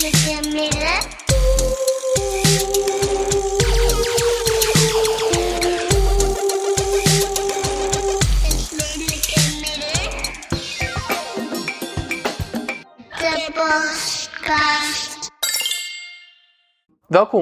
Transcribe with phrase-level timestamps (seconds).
[0.00, 0.12] Welkom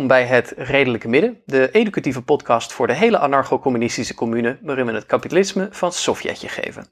[0.07, 5.07] bij het Redelijke Midden, de educatieve podcast voor de hele anarcho-communistische commune, waarin we het
[5.07, 6.87] kapitalisme van Sovjetje geven.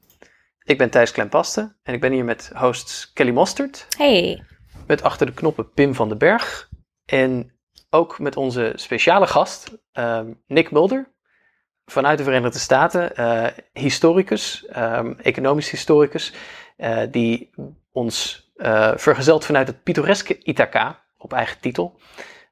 [0.63, 4.43] Ik ben Thijs Klempaste en ik ben hier met hosts Kelly Mostert, Hey.
[4.87, 6.69] Met achter de knoppen Pim van den Berg
[7.05, 7.51] en
[7.89, 11.15] ook met onze speciale gast ehm, Nick Mulder
[11.85, 16.33] vanuit de Verenigde Staten, eh, historicus, ehm, economisch historicus,
[16.77, 17.49] eh, die
[17.91, 21.99] ons eh, vergezelt vanuit het pittoreske Ithaca op eigen titel.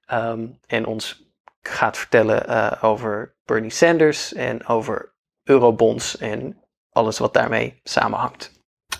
[0.06, 1.24] Ehm, en ons
[1.62, 8.52] gaat vertellen over Bernie Sanders en over eurobonds en alles wat daarmee samenhangt.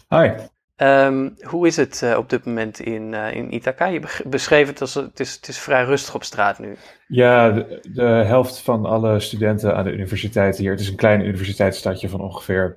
[0.10, 0.32] Hi.
[0.76, 3.86] Ehm, hoe is het eh, op dit moment in, eh, in Ithaca?
[3.86, 6.76] Je beschreef het als het is, het is vrij rustig op straat nu.
[7.08, 7.52] Ja,
[7.82, 10.72] de, helft van alle studenten aan de universiteit hier.
[10.72, 12.76] Het is een klein universiteitsstadje van ongeveer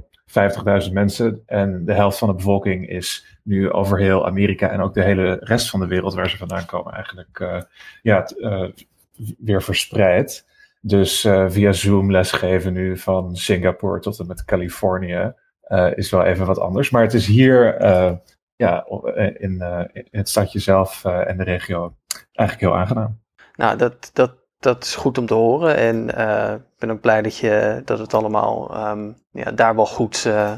[0.87, 1.43] 50.000 mensen.
[1.47, 5.37] En de helft van de bevolking is nu over heel Amerika en ook de hele
[5.41, 7.63] rest van de wereld waar ze vandaan komen eigenlijk eh,
[8.03, 8.27] ja,
[9.39, 10.47] weer verspreid.
[10.81, 15.33] Dus via Zoom lesgeven nu van Singapore tot en met Californië
[15.95, 16.91] is wel even wat anders.
[16.91, 18.13] Maar het is hier eh,
[18.57, 21.95] ja, eh, in, eh, het stadje zelf eh, en de regio
[22.33, 23.21] eigenlijk heel aangenaam.
[23.57, 25.77] Nou, dat, dat, dat is goed om te horen.
[25.77, 29.87] En eh, ik ben ook blij dat, je, dat het allemaal ehm, ja, daar wel
[29.87, 30.53] goed, eh,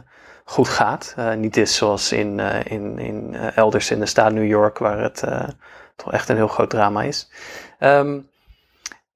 [0.45, 1.15] goed gaat.
[1.17, 4.79] Eh, niet is zoals in, eh, in, in eh, elders in de staat New York,
[4.79, 5.49] waar het eh,
[5.97, 7.31] toch echt een heel groot drama is.
[7.79, 8.21] Ehm,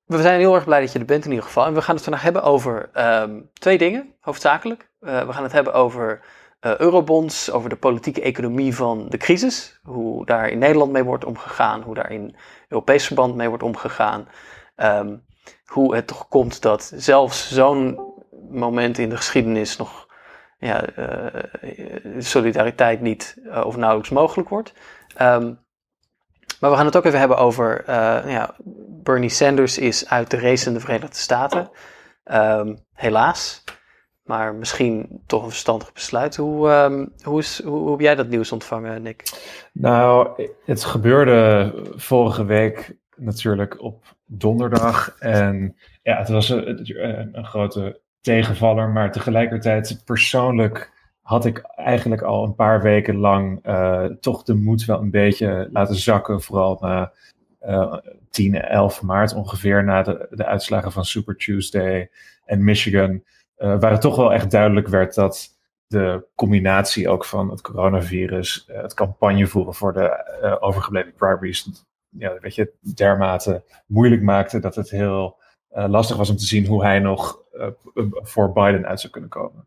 [0.07, 1.67] we zijn heel erg blij dat je er bent in ieder geval.
[1.67, 4.91] En we gaan het vandaag hebben over ehm, twee dingen, hoofdzakelijk.
[5.01, 6.21] Eh, we gaan het hebben over
[6.61, 9.81] eh, eurobonds, over de politieke economie van de crisis.
[9.83, 12.37] Hoe daar in Nederland mee wordt omgegaan, hoe daar in
[12.69, 14.29] Europees verband mee wordt omgegaan.
[14.77, 15.17] Ehm,
[15.65, 17.99] hoe het toch komt dat zelfs zo'n
[18.51, 20.07] moment in de geschiedenis nog
[20.59, 21.43] ja, eh,
[22.19, 24.73] solidariteit niet of nauwelijks mogelijk wordt.
[25.17, 25.53] Ehm,
[26.65, 28.55] maar we gaan het ook even hebben over eh, ja,
[29.03, 31.71] Bernie Sanders is uit de race in de Verenigde Staten.
[32.25, 33.65] Ehm, helaas.
[34.23, 36.37] Maar misschien toch een verstandig besluit.
[36.37, 39.23] Hoe, ehm, hoe, hoe, heb jij dat nieuws ontvangen, Nick?
[39.73, 40.29] Nou,
[40.65, 45.17] het gebeurde vorige week natuurlijk op donderdag.
[45.19, 48.89] En ja, het was een, een grote tegenvaller.
[48.89, 50.93] Maar tegelijkertijd, persoonlijk
[51.25, 55.69] had ik eigenlijk al een paar weken lang eh, toch de moed wel een beetje
[55.73, 56.43] laten zakken.
[56.43, 57.13] Vooral na
[57.59, 57.97] eh
[58.31, 62.11] 10, 11 maart ongeveer, na de, uitslagen van Super Tuesday
[62.45, 63.23] en Michigan.
[63.57, 68.65] eh, waar het toch wel echt duidelijk werd dat de combinatie ook van het coronavirus,
[68.67, 74.75] eh, het campagne voeren voor de overgebleven primaries, ja, weet je, dermate moeilijk maakte dat
[74.75, 75.37] het heel
[75.69, 77.43] lastig was om te zien hoe hij nog
[78.23, 79.67] voor Biden uit zou kunnen komen.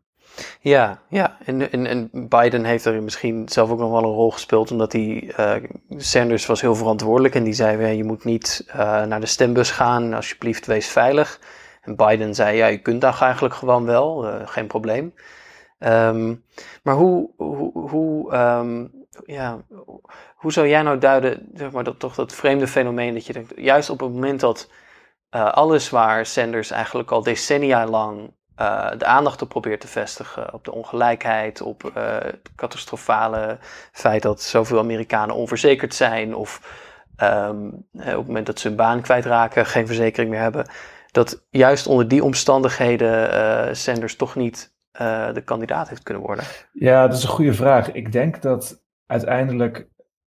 [0.60, 1.36] Ja, ja.
[1.44, 4.92] En, en, en Biden heeft er misschien zelf ook nog wel een rol gespeeld, omdat
[4.92, 5.54] hij, eh,
[5.96, 10.14] Sanders was heel verantwoordelijk en die zei, je moet niet eh, naar de stembus gaan,
[10.14, 11.40] alsjeblieft wees veilig.
[11.82, 15.14] En Biden zei, ja, je kunt daar eigenlijk gewoon wel, eh, geen probleem.
[15.78, 16.34] Ehm,
[16.82, 18.86] maar hoe, hoe, hoe, ehm,
[19.24, 19.64] ja,
[20.36, 23.90] hoe zou jij nou duiden, zeg maar, dat, toch dat vreemde fenomeen dat je juist
[23.90, 24.70] op het moment dat
[25.30, 30.64] alles waar Sanders eigenlijk al decennia lang eh, de aandacht op probeert te vestigen, op
[30.64, 33.58] de ongelijkheid, op eh, het catastrofale
[33.92, 36.76] feit dat zoveel Amerikanen onverzekerd zijn, of
[37.16, 40.66] ehm, eh, op het moment dat ze hun baan kwijtraken, geen verzekering meer hebben,
[41.10, 44.76] dat juist onder die omstandigheden Sanders toch niet
[45.32, 46.44] de kandidaat heeft kunnen worden.
[46.72, 47.92] Ja, dat is een goede vraag.
[47.92, 49.88] Ik denk dat uiteindelijk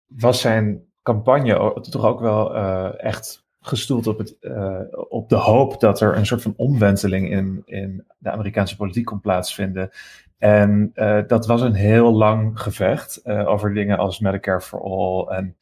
[0.07, 2.55] was zijn campagne toch ook wel
[2.95, 4.79] echt gestoeld op, het, eh,
[5.09, 9.21] op de hoop dat er een soort van omwenteling in, in de Amerikaanse politiek kon
[9.21, 9.89] plaatsvinden.
[10.37, 15.37] En eh, dat was een heel lang gevecht eh, over dingen als Medicare for All
[15.37, 15.55] en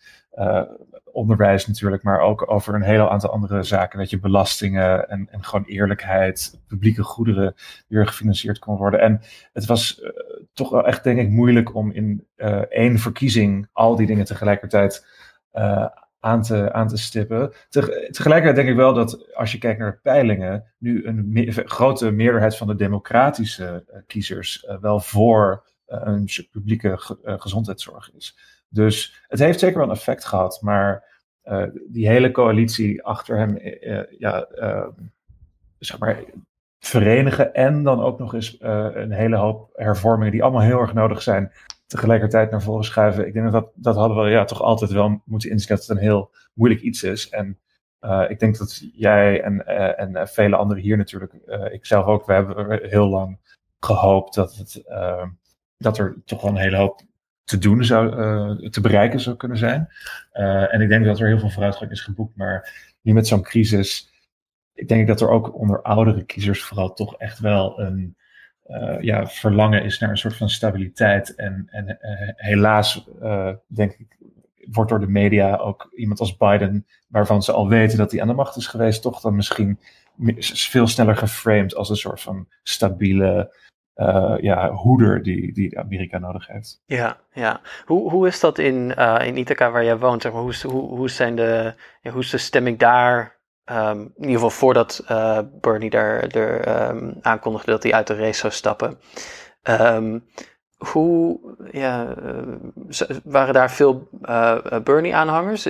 [1.12, 4.00] onderwijs natuurlijk, maar ook over een heel aantal andere zaken.
[4.00, 7.56] Weet je, belastingen en, en gewoon eerlijkheid, publieke goederen
[7.88, 9.00] weer gefinancierd kon worden.
[9.00, 9.22] En
[9.54, 10.02] het was
[10.54, 12.28] toch wel echt, denk ik, moeilijk om in
[12.70, 15.06] één verkiezing al die dingen tegelijkertijd
[15.56, 15.88] eh,
[16.26, 17.54] aan, te, aan te stippen.
[17.70, 22.58] Teg- tegelijkertijd denk ik wel dat als je kijkt naar peilingen, nu een grote meerderheid
[22.58, 28.38] van de democratische eh, kiezers eh, wel voor eh, een publieke ge- gezondheidszorg is.
[28.70, 31.14] Dus het heeft zeker wel een effect gehad, maar
[31.88, 33.58] die hele coalitie achter hem,
[34.18, 34.88] ja, eh,
[35.80, 36.24] zeg maar,
[36.80, 41.22] verenigen en dan ook nog eens een hele hoop hervormingen die allemaal heel erg nodig
[41.22, 41.52] zijn
[41.96, 43.28] tegelijkertijd naar voren schuiven.
[43.28, 46.04] Ik denk dat dat hadden we ja, toch altijd wel moeten inzien dat het een
[46.04, 47.30] heel moeilijk iets is.
[47.30, 47.60] En
[48.02, 51.34] uh, ik denk dat jij en, uh, en vele anderen hier natuurlijk,
[51.92, 53.40] uh, ook, we hebben heel lang
[53.80, 54.84] gehoopt dat, het,
[55.78, 57.02] dat er toch wel een hele hoop
[57.44, 59.90] te doen zou, te bereiken zou kunnen zijn.
[60.72, 64.10] en ik denk dat er heel veel vooruitgang is geboekt, maar nu met zo'n crisis,
[64.74, 68.16] ik denk dat er ook onder oudere kiezers vooral toch echt wel een
[69.00, 71.36] ja, verlangen is naar een soort van stabiliteit.
[71.36, 71.98] En, en
[72.36, 73.10] helaas
[73.68, 74.18] denk ik
[74.72, 78.28] wordt door de media ook iemand als Biden, waarvan ze al weten dat hij aan
[78.28, 79.80] de macht is geweest, toch dan misschien
[80.50, 83.56] veel sneller geframed als een soort van stabiele
[84.42, 86.82] ja, hoeder die, die Amerika nodig heeft.
[86.86, 87.62] Ja, ja.
[87.86, 88.92] Hoe, hoe is dat in,
[89.22, 90.22] in Ithaca waar jij woont?
[90.22, 91.74] Zeg maar, hoe, hoe, hoe, zijn de,
[92.12, 93.35] hoe is de stemming daar?
[93.72, 98.16] Um, in ieder geval voordat uh, Bernie daar er, um, aankondigde dat hij uit de
[98.16, 99.00] race zou stappen.
[99.64, 100.26] Um,
[100.78, 101.40] hoe
[101.72, 105.68] ja, uh, waren daar veel uh, Bernie-aanhangers?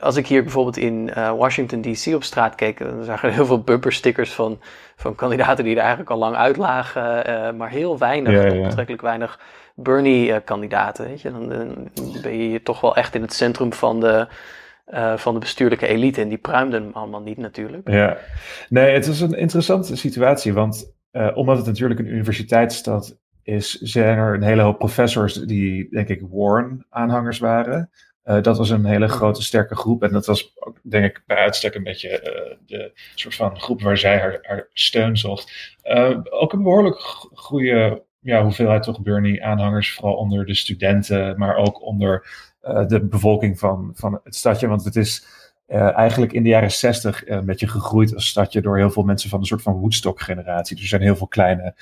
[0.00, 3.46] Als ik hier bijvoorbeeld in uh, Washington DC op straat keek, dan zagen er heel
[3.46, 4.60] veel bumperstickers van,
[4.96, 8.66] van kandidaten die er eigenlijk al lang uitlagen, maar heel weinig, ja, ja.
[8.66, 9.40] betrekkelijk weinig
[9.74, 11.06] Bernie-kandidaten.
[11.06, 11.32] Weet je?
[11.32, 11.90] Dan, dan,
[12.22, 14.26] ben je toch wel echt in het centrum van de,
[15.16, 17.90] van de bestuurlijke elite en die pruimden hem allemaal niet natuurlijk.
[17.90, 18.18] Ja,
[18.68, 20.94] nee, het is een interessante situatie, want
[21.34, 26.22] omdat het natuurlijk een universiteitsstad is, zijn er een hele hoop professors die, denk ik,
[26.30, 27.90] Warren-aanhangers waren.
[28.24, 30.02] Uh, dat was een hele grote, sterke groep.
[30.02, 32.08] En dat was ook, denk ik, bij uitstek een beetje
[32.66, 35.76] de soort van groep waar zij haar, steun zocht.
[36.30, 36.98] Ook een behoorlijk
[37.32, 42.26] goede ja, hoeveelheid toch Bernie-aanhangers, vooral onder de studenten, maar ook onder
[42.86, 44.66] de bevolking van, van het stadje.
[44.66, 45.26] Want het is
[45.68, 49.02] uh, eigenlijk in de jaren zestig uh, een beetje gegroeid als stadje door heel veel
[49.02, 50.74] mensen van een soort van Woodstock-generatie.
[50.74, 51.74] Dus er zijn heel veel kleine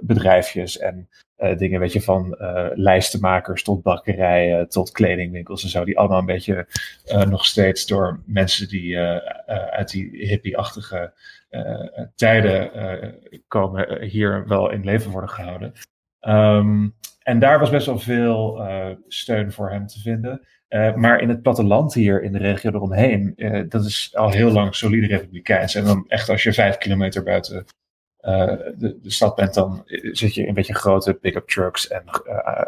[0.00, 1.08] bedrijfjes en
[1.56, 2.36] dingen, weet je, van
[2.74, 6.66] lijstenmakers tot bakkerijen tot kledingwinkels en zo, die allemaal een beetje
[7.28, 8.98] nog steeds door mensen die
[9.70, 11.12] uit die hippie-achtige
[12.14, 12.70] tijden
[13.48, 15.72] komen, hier wel in leven worden gehouden.
[16.20, 18.62] Um, en daar was best wel veel
[19.08, 20.40] steun voor hem te vinden.
[20.72, 24.50] Uh, maar in het platteland hier in de regio eromheen, uh, dat is al heel
[24.50, 25.74] lang solide republikeins.
[25.74, 27.64] En dan echt als je vijf kilometer buiten
[28.20, 29.82] de, de, stad bent, dan
[30.12, 32.02] zit je een beetje grote pick-up trucks en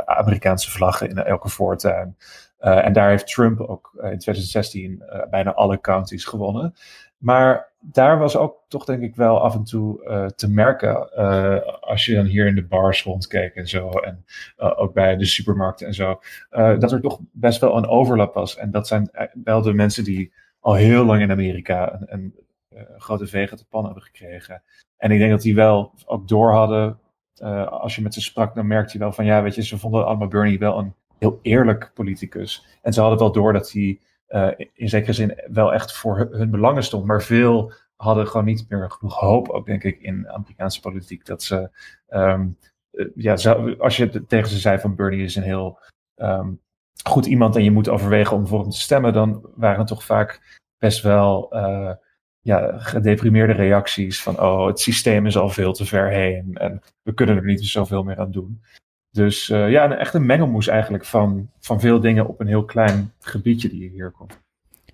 [0.04, 2.16] Amerikaanse vlaggen in elke voortuin.
[2.58, 6.74] en daar heeft Trump ook in 2016 bijna alle counties gewonnen.
[7.18, 11.10] Maar daar was ook toch denk ik wel af en toe uh, te merken.
[11.16, 13.88] Uh, als je dan hier in de bars rondkeek en zo.
[13.88, 14.24] En
[14.58, 16.20] uh, ook bij de supermarkten en zo.
[16.50, 18.56] dat er toch best wel een overlap was.
[18.56, 19.10] En dat zijn
[19.44, 22.34] wel de mensen die al heel lang in Amerika een,
[22.70, 24.62] een grote vegen te pan hebben gekregen.
[24.96, 26.98] En ik denk dat die wel ook door hadden.
[27.68, 30.06] als je met ze sprak, dan merkte je wel van ja, weet je, ze vonden
[30.06, 32.78] allemaal Bernie wel een heel eerlijk politicus.
[32.82, 34.00] En ze hadden wel door dat hij
[34.34, 37.04] uh, in zekere zin wel echt voor hun belangen stond.
[37.04, 41.26] Maar veel hadden gewoon niet meer genoeg hoop, ook denk ik, in Amerikaanse politiek.
[41.26, 41.70] Dat ze,
[42.08, 42.58] um,
[43.14, 43.32] ja,
[43.78, 45.78] als je tegen ze zei van Bernie is een heel
[46.16, 46.60] um,
[47.08, 50.62] goed iemand en je moet overwegen om voor hem te stemmen, dan waren toch vaak
[50.78, 51.92] best wel uh,
[52.40, 57.14] ja, gedeprimeerde reacties van oh, het systeem is al veel te ver heen en we
[57.14, 58.62] kunnen er niet zoveel meer aan doen.
[59.14, 62.64] Dus uh, ja, een, echt een mengelmoes eigenlijk van, van veel dingen op een heel
[62.64, 64.38] klein gebiedje die hier komt.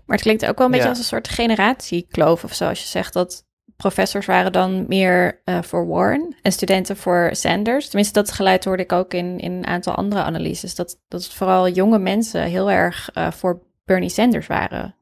[0.04, 2.68] Maar het klinkt ook wel een beetje als een soort generatiekloof of zo.
[2.68, 3.44] Als je zegt dat
[3.76, 7.88] professors waren dan meer uh, voor Warren en studenten voor Sanders.
[7.88, 10.74] Tenminste, dat geluid hoorde ik ook in, in een aantal andere analyses.
[10.74, 14.94] Dat, dat vooral jonge mensen heel erg uh, voor Bernie Sanders waren.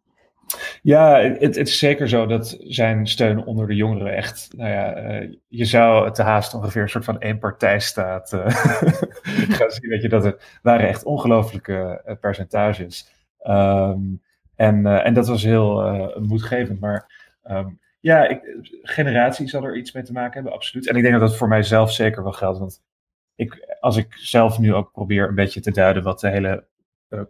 [0.83, 5.21] Ja, het, het, is zeker zo dat zijn steun onder de jongeren echt, nou ja,
[5.21, 8.47] uh, je zou te haast ongeveer een soort van eenpartijstaat uh,
[9.57, 9.91] gaan zien.
[9.91, 13.13] Weet je, dat het waren echt ongelooflijke uh, percentages.
[13.47, 14.23] Um,
[14.57, 16.81] en, en dat was heel moedgevend.
[16.81, 18.41] Maar um, ja, ik,
[18.83, 20.89] generatie zal er iets mee te maken hebben, absoluut.
[20.89, 22.59] En ik denk dat dat voor mijzelf zeker wel geldt.
[22.59, 22.83] Want
[23.35, 26.67] ik, als ik zelf nu ook probeer een beetje te duiden wat de hele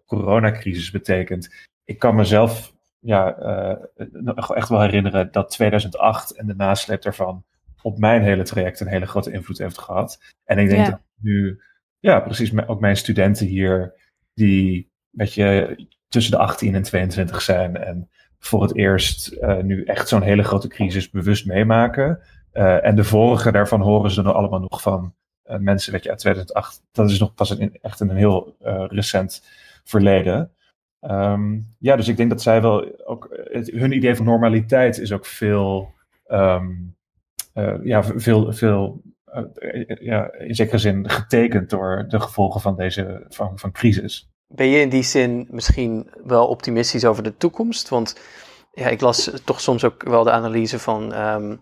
[0.06, 1.66] coronacrisis betekent.
[1.84, 2.76] Ik kan mezelf
[3.08, 7.44] ja, uh, echt wel herinneren dat 2008 en de nasleep daarvan
[7.82, 10.20] op mijn hele traject een hele grote invloed heeft gehad.
[10.44, 11.60] En ik denk dat nu,
[11.98, 13.94] ja, precies, ook mijn studenten hier,
[14.34, 15.76] die weet je,
[16.08, 20.42] tussen de 18 en 22 zijn en voor het eerst uh, nu echt zo'n hele
[20.42, 22.20] grote crisis bewust meemaken.
[22.52, 25.14] Uh, en de vorige daarvan horen ze er allemaal nog van
[25.58, 26.82] mensen, weet je, uit 2008.
[26.92, 28.56] Dat is nog pas een, echt een heel
[28.88, 29.42] recent
[29.84, 30.52] verleden.
[31.00, 33.28] Um, ja, dus ik denk dat zij wel ook.
[33.30, 35.92] Het, hun idee van normaliteit is ook veel.
[36.26, 36.96] Um,
[37.54, 39.02] uh, ja, veel, veel
[40.00, 44.30] ja, in zekere zin getekend door de gevolgen van deze van, van crisis.
[44.46, 47.88] Ben je in die zin misschien wel optimistisch over de toekomst?
[47.88, 48.20] Want
[48.72, 51.12] ja, ik las toch soms ook wel de analyse van.
[51.12, 51.56] Ehm,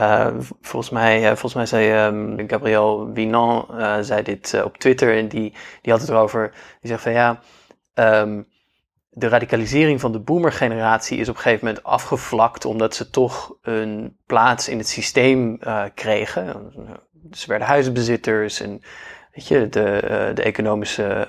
[0.00, 5.52] uh, volgens, mij, volgens mij zei Gabriel Binan uh, zei dit op Twitter en die,
[5.82, 6.50] die had het erover.
[6.80, 7.40] Die zegt van ja,
[7.98, 8.48] um,
[9.10, 14.16] de radicalisering van de boomergeneratie is op een gegeven moment afgevlakt omdat ze toch een
[14.26, 15.58] plaats in het systeem
[15.94, 16.72] kregen.
[17.30, 18.80] Ze werden huizenbezitters en
[19.32, 21.28] weet je, de, de economische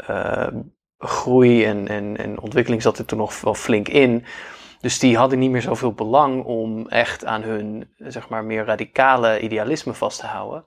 [0.98, 4.26] groei en, en, en ontwikkeling zat er toen nog wel flink in.
[4.80, 9.40] Dus die hadden niet meer zoveel belang om echt aan hun, zeg maar, meer radicale
[9.40, 10.66] idealisme vast te houden.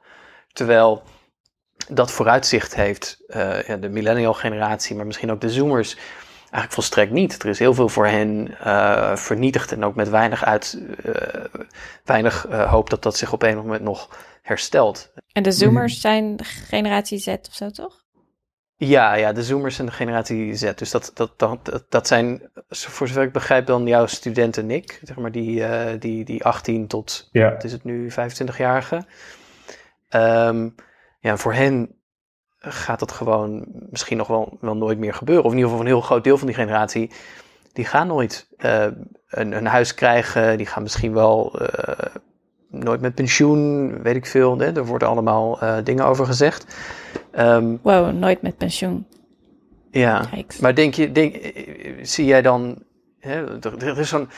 [0.53, 1.03] Terwijl
[1.93, 5.97] dat vooruitzicht heeft uh, ja, de millennial generatie, maar misschien ook de zoomers,
[6.41, 7.43] eigenlijk volstrekt niet.
[7.43, 11.15] Er is heel veel voor hen uh, vernietigd en ook met weinig, uit, uh,
[12.05, 14.09] weinig hoop dat dat zich op een moment nog
[14.43, 15.13] herstelt.
[15.33, 18.01] En de zoomers zijn generatie Z of zo, toch?
[18.87, 20.73] Ja, ja, de Zoomers en de generatie Z.
[20.75, 25.01] Dus dat, dat, dat, dat zijn, voor zover ik begrijp, dan jouw studenten Nick.
[25.03, 27.51] Zeg maar die, uh, die, die 18 tot, ja.
[27.53, 29.05] wat is het nu, 25-jarige.
[30.11, 30.75] Um,
[31.21, 31.95] ja, voor hen
[32.59, 35.45] gaat dat gewoon misschien nog wel, wel nooit meer gebeuren.
[35.45, 37.11] Of in ieder geval een heel groot deel van die generatie,
[37.73, 38.87] die gaan nooit uh,
[39.29, 40.57] een, een huis krijgen.
[40.57, 41.69] Die gaan misschien wel uh,
[42.69, 44.59] nooit met pensioen, weet ik veel.
[44.59, 44.77] Hè?
[44.77, 46.77] Er worden allemaal uh, dingen over gezegd.
[47.39, 49.07] Um, wow, nooit met pensioen.
[49.91, 50.29] Ja,
[50.61, 51.53] maar denk je, denk,
[52.03, 52.83] zie jij dan,
[53.19, 54.29] hè, er, er is zo'n,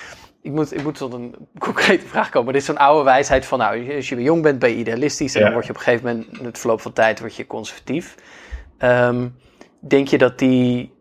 [0.43, 2.45] ik moet, ik moet tot een concrete vraag komen.
[2.45, 5.35] Maar dit is zo'n oude wijsheid van, nou, als je jong bent ben je idealistisch.
[5.35, 5.45] En ja.
[5.45, 8.15] dan word je op een gegeven moment, in het verloop van tijd, word je conservatief.
[8.79, 9.35] Um,
[9.81, 10.95] denk je dat die,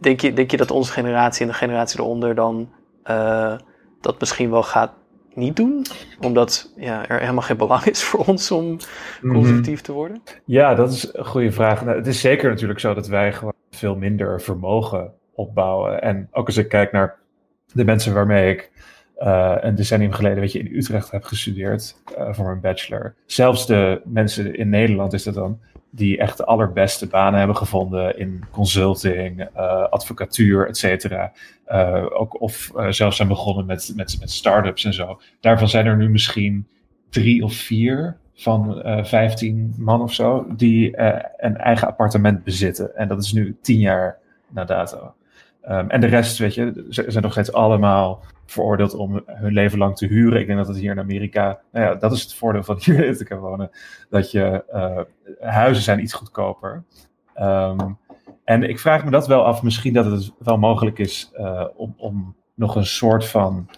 [0.00, 2.72] denk je, denk je dat onze generatie en de generatie eronder dan,
[3.04, 3.56] uh,
[4.00, 4.92] dat misschien wel gaat
[5.34, 5.86] niet doen?
[6.20, 8.78] Omdat ja, er helemaal geen belang is voor ons om
[9.22, 9.34] mhm.
[9.34, 10.22] conservatief te worden?
[10.44, 11.84] Ja, dat is een goede vraag.
[11.84, 16.02] Nou, het is zeker natuurlijk zo dat wij gewoon veel minder vermogen opbouwen.
[16.02, 17.18] En ook als ik kijk naar
[17.72, 18.70] de mensen waarmee ik
[19.18, 23.14] uh, een decennium geleden weet je, in Utrecht heb gestudeerd uh, voor mijn bachelor.
[23.26, 25.60] Zelfs de mensen in Nederland is dat dan,
[25.90, 31.32] die echt de allerbeste banen hebben gevonden in consulting, uh, advocatuur, et cetera.
[32.10, 35.20] ook, of zelfs zijn begonnen met, met, met start-ups en zo.
[35.40, 36.66] Daarvan zijn er nu misschien
[37.10, 40.98] drie of vier van vijftien man of zo, die
[41.36, 42.96] een eigen appartement bezitten.
[42.96, 45.14] En dat is nu tien jaar na dato.
[45.64, 49.78] Um, en de rest, weet je, ze zijn nog steeds allemaal veroordeeld om hun leven
[49.78, 50.40] lang te huren.
[50.40, 53.16] Ik denk dat het hier in Amerika, nou ja, dat is het voordeel van hier
[53.16, 53.70] te kunnen wonen,
[54.10, 56.84] dat je uh, huizen zijn iets goedkoper.
[57.40, 57.98] Um,
[58.44, 61.94] en ik vraag me dat wel af, misschien dat het wel mogelijk is uh, om,
[61.96, 63.68] om nog een soort van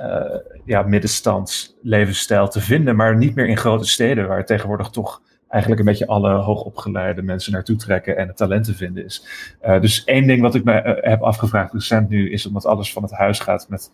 [0.00, 5.22] uh, ja, middenstands levensstijl te vinden, maar niet meer in grote steden, waar tegenwoordig toch
[5.52, 9.26] eigenlijk een beetje alle hoogopgeleide mensen naartoe trekken en het talent te vinden is.
[9.64, 12.92] Uh, dus één ding wat ik me uh, heb afgevraagd recent nu is, omdat alles
[12.92, 13.90] van het huis gaat met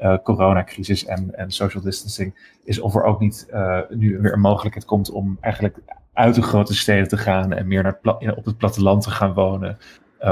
[0.00, 3.46] uh, coronacrisis en, en social distancing, is of er ook niet
[3.88, 5.78] nu weer een mogelijkheid komt om eigenlijk
[6.12, 9.78] uit de grote steden te gaan en meer naar op het platteland te gaan wonen.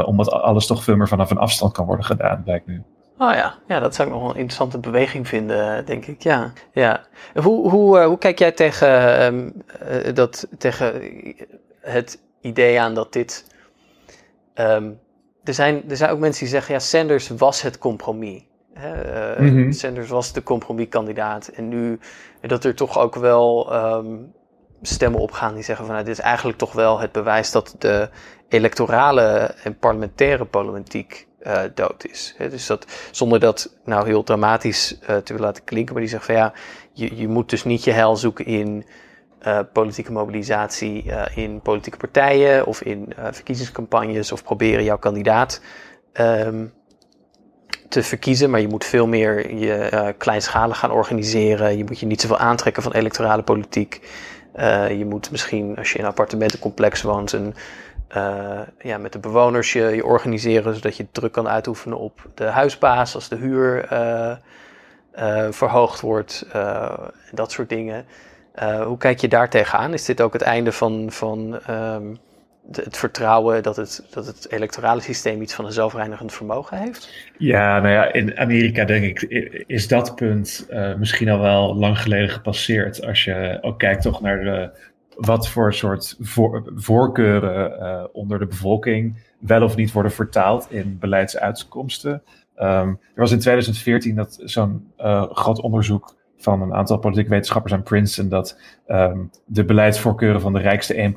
[0.05, 2.83] omdat alles toch veel meer vanaf een afstand kan worden gedaan, blijkt nu.
[3.23, 6.23] Oh ja, ja, dat zou ik nog wel een interessante beweging vinden, denk ik.
[6.23, 7.05] Ja, ja.
[7.35, 9.53] Hoe, hoe, uh, hoe kijk jij tegen, um,
[9.91, 11.03] uh, dat, tegen
[11.81, 13.47] het idee aan dat dit.
[14.55, 15.01] Um,
[15.45, 18.43] er, zijn, er zijn ook mensen die zeggen: ja, Sanders was het compromis.
[18.75, 19.35] Hè?
[19.39, 19.73] Uh, mm -hmm.
[19.73, 21.49] Sanders was de compromiskandidaat.
[21.49, 21.99] En nu
[22.41, 24.33] dat er toch ook wel um,
[24.83, 28.09] stemmen opgaan die zeggen: van nou, dit is eigenlijk toch wel het bewijs dat de
[28.49, 32.35] electorale en parlementaire politiek uh, dood is.
[32.39, 36.25] dus dat, zonder dat nou heel dramatisch uh, te willen laten klinken, maar die zegt
[36.25, 36.53] van ja,
[36.93, 38.85] je, je moet dus niet je heil zoeken in
[39.47, 41.05] uh, politieke mobilisatie
[41.35, 45.61] in politieke partijen of in verkiezingscampagnes of proberen jouw kandidaat
[46.13, 46.73] um,
[47.89, 51.77] te verkiezen, maar je moet veel meer je kleinschalig gaan organiseren.
[51.77, 54.01] Je moet je niet zoveel aantrekken van electorale politiek.
[54.89, 57.55] je moet misschien, als je in een appartementencomplex woont, een
[58.17, 63.15] uh, ja, met de bewoners je, organiseren, zodat je druk kan uitoefenen op de huisbaas
[63.15, 64.33] als de huur uh,
[65.19, 66.47] uh, verhoogd wordt,
[67.33, 68.05] dat soort dingen.
[68.85, 69.93] hoe kijk je daar tegenaan?
[69.93, 75.01] Is dit ook het einde van, van de, het vertrouwen dat het, dat het electorale
[75.01, 77.31] systeem iets van een zelfreinigend vermogen heeft?
[77.39, 79.23] Ja, nou ja, in Amerika denk ik
[79.67, 83.07] is dat punt misschien al wel lang geleden gepasseerd.
[83.07, 84.71] Als je ook kijkt toch naar de
[85.21, 90.99] wat voor soort voor, voorkeuren uh, onder de bevolking wel of niet worden vertaald in
[90.99, 92.23] beleidsuitkomsten.
[92.57, 97.73] Um, er was in 2014 dat zo'n uh, groot onderzoek van een aantal politieke wetenschappers
[97.73, 101.13] aan Princeton dat ehm, de beleidsvoorkeuren van de rijkste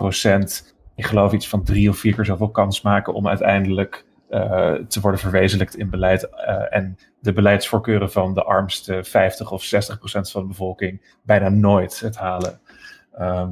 [0.66, 4.74] 1%, ik geloof iets van drie of vier keer zoveel kans maken om uiteindelijk uh,
[4.74, 6.30] te worden verwezenlijkt in beleid.
[6.70, 12.00] En de beleidsvoorkeuren van de armste 50 of 60 procent van de bevolking bijna nooit
[12.00, 12.60] het halen.
[13.20, 13.48] Uh,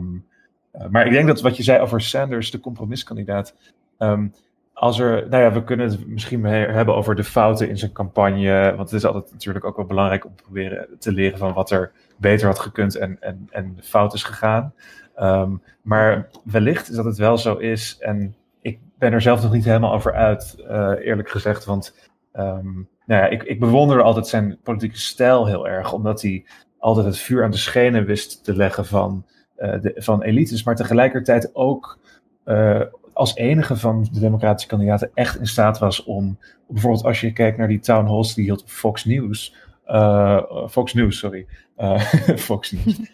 [0.89, 3.55] maar ik denk dat wat je zei over Sanders, de compromiskandidaat.
[3.97, 4.33] Um,
[4.73, 8.73] als er, nou ja, we kunnen het misschien hebben over de fouten in zijn campagne.
[8.75, 11.71] Want het is altijd natuurlijk ook wel belangrijk om te proberen te leren van wat
[11.71, 14.73] er beter had gekund en, en, en fout is gegaan.
[15.19, 17.97] Um, maar wellicht is dat het wel zo is.
[17.99, 21.65] En ik ben er zelf nog niet helemaal over uit, uh, eerlijk gezegd.
[21.65, 25.93] Want um, nou ja, ik, ik bewonder altijd zijn politieke stijl heel erg.
[25.93, 26.45] Omdat hij
[26.77, 29.25] altijd het vuur aan de schenen wist te leggen van,
[29.61, 30.63] de, van elites.
[30.63, 31.99] Maar tegelijkertijd ook
[32.45, 32.81] uh,
[33.13, 36.37] als enige van de democratische kandidaten echt in staat was om,
[36.67, 39.55] bijvoorbeeld als je kijkt naar die town halls die hield op Fox News,
[39.87, 41.45] uh, Fox News, sorry,
[41.77, 41.99] uh,
[42.47, 43.11] Fox News.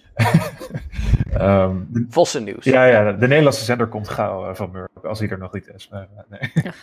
[1.39, 2.63] um, Vossen Nieuws.
[2.63, 5.71] Ja, ja, de Nederlandse zender komt gauw uh, van Murk, als hij er nog niet
[5.75, 5.89] is.
[5.91, 6.73] Maar, nee.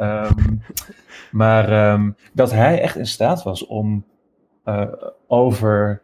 [0.00, 0.62] Um,
[1.42, 4.04] maar um, dat hij echt in staat was om
[5.26, 6.02] over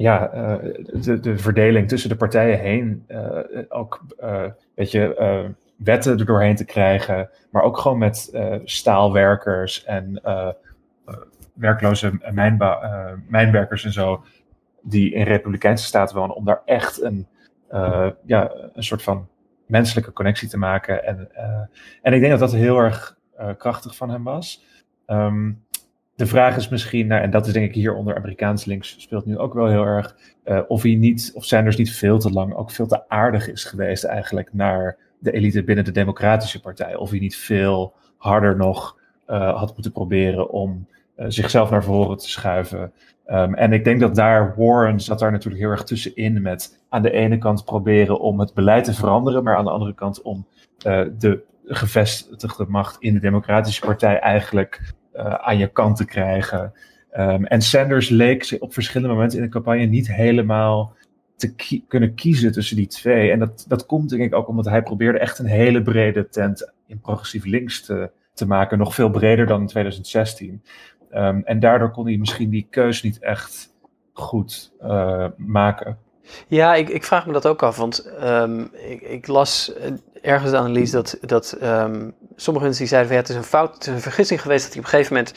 [0.00, 3.38] ja, uh, de, de verdeling tussen de partijen heen uh,
[3.68, 10.22] ook uh, weet je, wetten er doorheen te krijgen, maar ook gewoon met staalwerkers en
[11.52, 12.12] werkloze
[13.28, 14.24] mijnwerkers en zo,
[14.82, 17.26] die in Republikeinse staten wonen, om daar echt een,
[18.24, 19.28] ja, een soort van
[19.66, 21.04] menselijke connectie te maken.
[21.04, 21.28] En,
[22.02, 23.16] en ik denk dat dat heel erg
[23.58, 24.64] krachtig van hem was.
[25.06, 25.64] Um,
[26.20, 29.26] de vraag is misschien, nou, en dat is denk ik hier onder Amerikaans links speelt
[29.26, 32.54] nu ook wel heel erg, uh, of hij niet, of Sanders niet veel te lang
[32.54, 36.96] ook veel te aardig is geweest eigenlijk naar de elite binnen de Democratische Partij.
[36.96, 38.98] Of hij niet veel harder nog
[39.28, 40.86] uh, had moeten proberen om
[41.16, 42.92] uh, zichzelf naar voren te schuiven.
[43.26, 47.02] Um, en ik denk dat daar Warren zat daar natuurlijk heel erg tussenin met aan
[47.02, 50.46] de ene kant proberen om het beleid te veranderen, maar aan de andere kant om
[51.18, 56.72] de gevestigde macht in de Democratische Partij eigenlijk aan je kant te krijgen.
[57.18, 60.96] Um, en Sanders leek op verschillende momenten in de campagne niet helemaal
[61.36, 63.30] te kunnen kiezen tussen die twee.
[63.30, 66.72] En dat, dat komt denk ik ook omdat hij probeerde echt een hele brede tent
[66.86, 68.78] in progressief links te, te maken.
[68.78, 70.62] Nog veel breder dan in 2016.
[71.12, 73.74] Um, en daardoor kon hij misschien die keus niet echt
[74.12, 75.98] goed uh, maken.
[76.46, 77.76] Ja, ik, ik, vraag me dat ook af.
[77.76, 79.72] Want um, ik, ik, las
[80.22, 83.86] ergens de analyse dat, dat um, sommige mensen die zeiden van het is een fout,
[83.86, 85.34] een vergissing geweest dat hij op een gegeven moment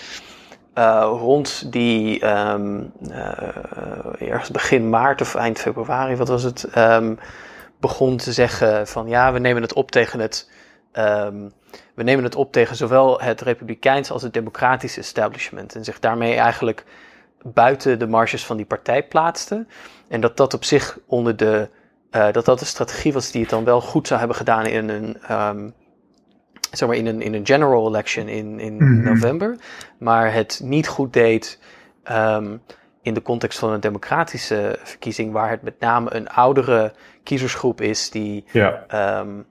[0.78, 6.68] uh, rond die um, uh, ergens begin maart of eind februari, wat was het,
[7.80, 10.50] begon te zeggen van ja, we nemen het op tegen het,
[11.94, 16.36] we nemen het op tegen zowel het republikeins als het democratische establishment en zich daarmee
[16.36, 16.84] eigenlijk
[17.44, 19.66] buiten de marges van die partij plaatste
[20.14, 21.70] en dat dat op zich onder de
[22.12, 24.90] uh, dat dat een strategie was die het dan wel goed zou hebben gedaan in
[24.90, 25.74] een, um,
[26.72, 29.04] zeg maar in een, in een general election in, in mm -hmm.
[29.04, 29.58] november.
[29.98, 31.60] Maar het niet goed deed
[32.12, 32.62] um,
[33.02, 38.10] in de context van een democratische verkiezing, waar het met name een oudere kiezersgroep is
[38.10, 38.86] die, ja.
[39.20, 39.46] um,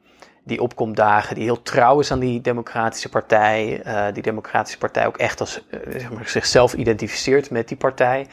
[0.44, 3.83] die opkomt dagen, die heel trouw is aan die democratische partij.
[3.87, 8.27] Uh, die democratische partij ook echt als, uh, zeg maar, zichzelf identificeert met die partij.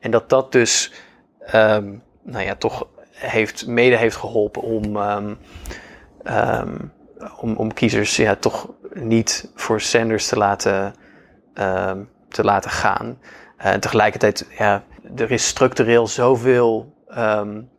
[0.00, 0.92] En dat dat dus,
[1.54, 5.38] um, nou ja, toch heeft, mede heeft geholpen om, um,
[6.24, 6.92] um,
[7.40, 10.94] om, om kiezers ja, toch niet voor Sanders te laten,
[12.28, 13.18] te laten gaan.
[13.58, 14.82] Uh, en tegelijkertijd, ja,
[15.16, 16.94] er is structureel zoveel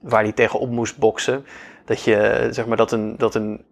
[0.02, 1.46] waar hij tegenop moest boksen.
[1.86, 3.66] Dat, je, zeg maar, dat, een, dat een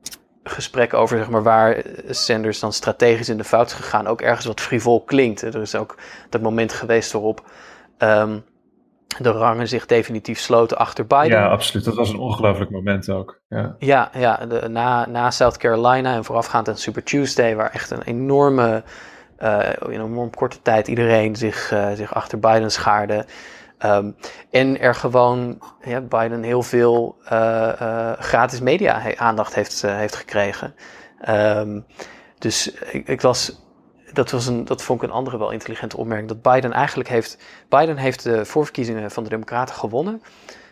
[0.44, 4.46] gesprek over zeg maar, waar Sanders dan strategisch in de fout is gegaan ook ergens
[4.46, 5.42] wat frivol klinkt.
[5.42, 5.98] Er is ook
[6.30, 7.44] dat moment geweest waarop
[9.18, 11.40] de rangen zich definitief sloten achter Biden.
[11.40, 11.86] Ja, absoluut.
[11.86, 13.42] Dat was een ongelooflijk moment ook.
[13.48, 17.92] Ja, ja, ja de, na, na South Carolina en voorafgaand aan Super Tuesday, waar echt
[17.92, 18.84] een enorme,
[19.40, 23.26] uh, in een enorm korte tijd iedereen zich, uh, zich achter Biden schaarde.
[23.86, 24.16] Um,
[24.52, 30.76] en er gewoon ja, Biden heel veel uh, gratis media aandacht heeft, heeft gekregen.
[31.30, 31.86] Um,
[32.40, 33.65] dus ik, ik las
[34.16, 36.30] dat, was een, dat vond ik een andere wel intelligente opmerking.
[36.30, 37.38] Dat Biden eigenlijk heeft.
[37.70, 40.22] Biden heeft de voorverkiezingen van de Democraten gewonnen.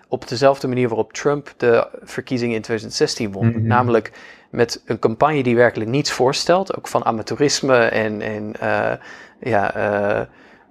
[0.08, 3.46] Op dezelfde manier waarop Trump de verkiezingen in 2016 won.
[3.46, 3.68] Mm -hmm.
[3.68, 4.12] Namelijk
[4.50, 6.78] met een campagne die werkelijk niets voorstelt.
[6.78, 8.92] Ook van amateurisme en, en uh,
[9.40, 10.22] ja, uh,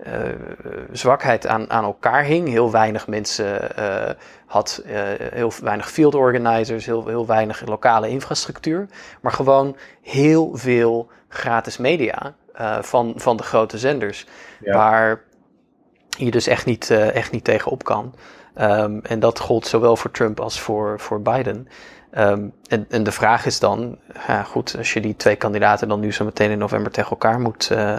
[0.06, 0.14] uh,
[0.92, 2.48] zwakheid aan, aan elkaar hing.
[2.48, 3.68] Heel weinig mensen
[4.46, 4.82] had,
[5.34, 8.86] heel weinig field organizers, heel, heel weinig lokale infrastructuur.
[9.20, 14.26] Maar gewoon heel veel gratis media uh, van, van de grote zenders.
[14.60, 14.76] Ja.
[14.76, 15.22] Waar
[16.18, 18.14] je dus echt niet, uh, echt niet tegenop kan.
[18.60, 21.68] Um, en dat gold zowel voor Trump als voor, voor Biden.
[22.18, 26.00] Um, en, en, de vraag is dan, ja, goed, als je die twee kandidaten dan
[26.00, 27.98] nu zo meteen in november tegen elkaar moet uh,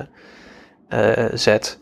[0.90, 1.78] uh, zet,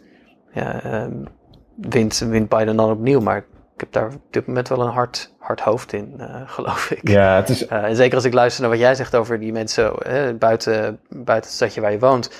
[0.53, 1.27] ja, um,
[1.75, 3.19] wint, wint Biden dan opnieuw.
[3.19, 6.91] Maar ik heb daar op dit moment wel een hard, hard hoofd in, uh, geloof
[6.91, 7.09] ik.
[7.09, 7.67] Ja, het is...
[7.67, 9.93] en zeker als ik luister naar wat jij zegt over die mensen
[10.39, 12.31] buiten, buiten het stadje waar je woont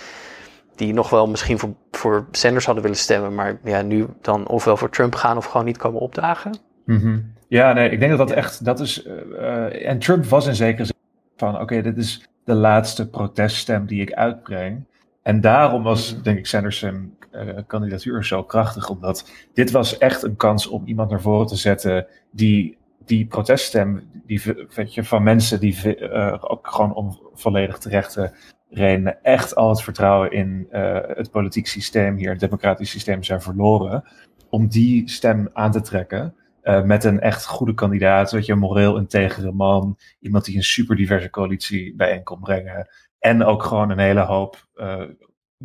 [0.75, 4.77] die nog wel misschien voor, voor Sanders hadden willen stemmen, maar ja, nu dan ofwel
[4.77, 6.57] voor Trump gaan of gewoon niet komen opdagen.
[6.86, 10.55] Mm Ja, nee, ik denk dat dat echt, dat is, uh, en Trump was in
[10.55, 10.95] zekere zin
[11.38, 14.86] van, oké, dit is de laatste proteststem die ik uitbreng.
[15.23, 16.23] En daarom was, mhm.
[16.23, 20.86] denk ik, Sanders zijn uh, kandidatuur zo krachtig, omdat dit was echt een kans om
[20.86, 24.41] iemand naar voren te zetten die die proteststem die,
[24.75, 28.34] weet je, van mensen die uh, ook gewoon om volledig terechte
[28.71, 33.41] redenen echt al het vertrouwen in uh, het politiek systeem hier, het democratisch systeem, zijn
[33.41, 34.03] verloren.
[34.49, 38.60] Om die stem aan te trekken uh, met een echt goede kandidaat, weet je, een
[38.60, 42.88] moreel integere man, iemand die een super diverse coalitie bijeen kon brengen.
[43.19, 45.03] En ook gewoon een hele hoop uh,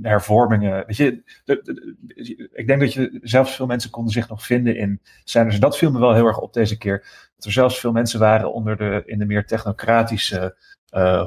[0.03, 0.87] hervormingen.
[0.87, 1.23] Weet je,
[2.53, 5.61] ik denk dat je zelfs veel mensen konden zich nog vinden in Sanders.
[5.61, 6.99] Dat viel me wel heel erg op deze keer.
[7.37, 10.57] Dat er zelfs veel mensen waren onder de, in de meer technocratische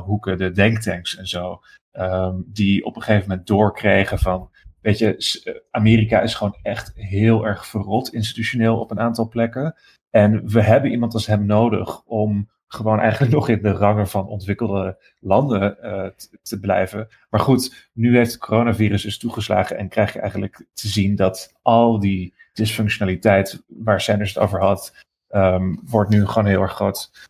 [0.06, 1.62] hoeken, de denktanks en zo.
[1.94, 4.50] Um, die op een gegeven moment doorkregen van.
[4.82, 9.76] Weet je, eh, Amerika is gewoon echt heel erg verrot institutioneel op een aantal plekken.
[10.10, 14.28] En we hebben iemand als hem nodig om gewoon eigenlijk nog in de rangen van
[14.28, 16.08] ontwikkelde landen uh,
[16.42, 17.08] te blijven.
[17.30, 21.54] Maar goed, nu heeft het coronavirus dus toegeslagen en krijg je eigenlijk te zien dat
[21.62, 24.96] al die dysfunctionaliteit waar Sanders het over had,
[25.30, 27.28] um, wordt nu gewoon heel erg groot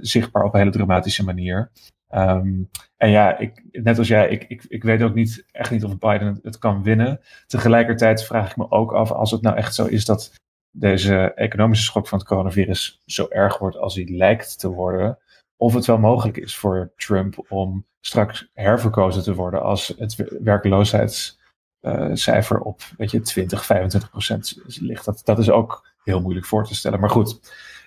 [0.00, 1.70] zichtbaar op een hele dramatische manier.
[2.14, 5.84] Um, en ja, ik, net als jij, ik, ik, ik weet ook niet, echt niet
[5.84, 7.20] of Biden het kan winnen.
[7.46, 10.32] Tegelijkertijd vraag ik me ook af, als het nou echt zo is dat
[10.70, 15.18] deze economische schok van het coronavirus zo erg wordt als hij lijkt te worden,
[15.56, 22.60] of het wel mogelijk is voor Trump om straks herverkozen te worden als het werkloosheidscijfer
[22.60, 25.04] op weet je, 20, 25 procent ligt.
[25.04, 27.00] Dat, dat is ook heel moeilijk voor te stellen.
[27.00, 27.40] Maar goed,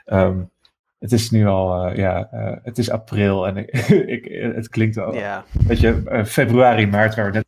[0.05, 0.51] um,
[1.01, 5.13] het is nu al, uh, ja, uh, het is april en ik, het klinkt al,
[5.13, 5.45] ja.
[5.67, 7.45] weet je, uh, februari, maart, waar we net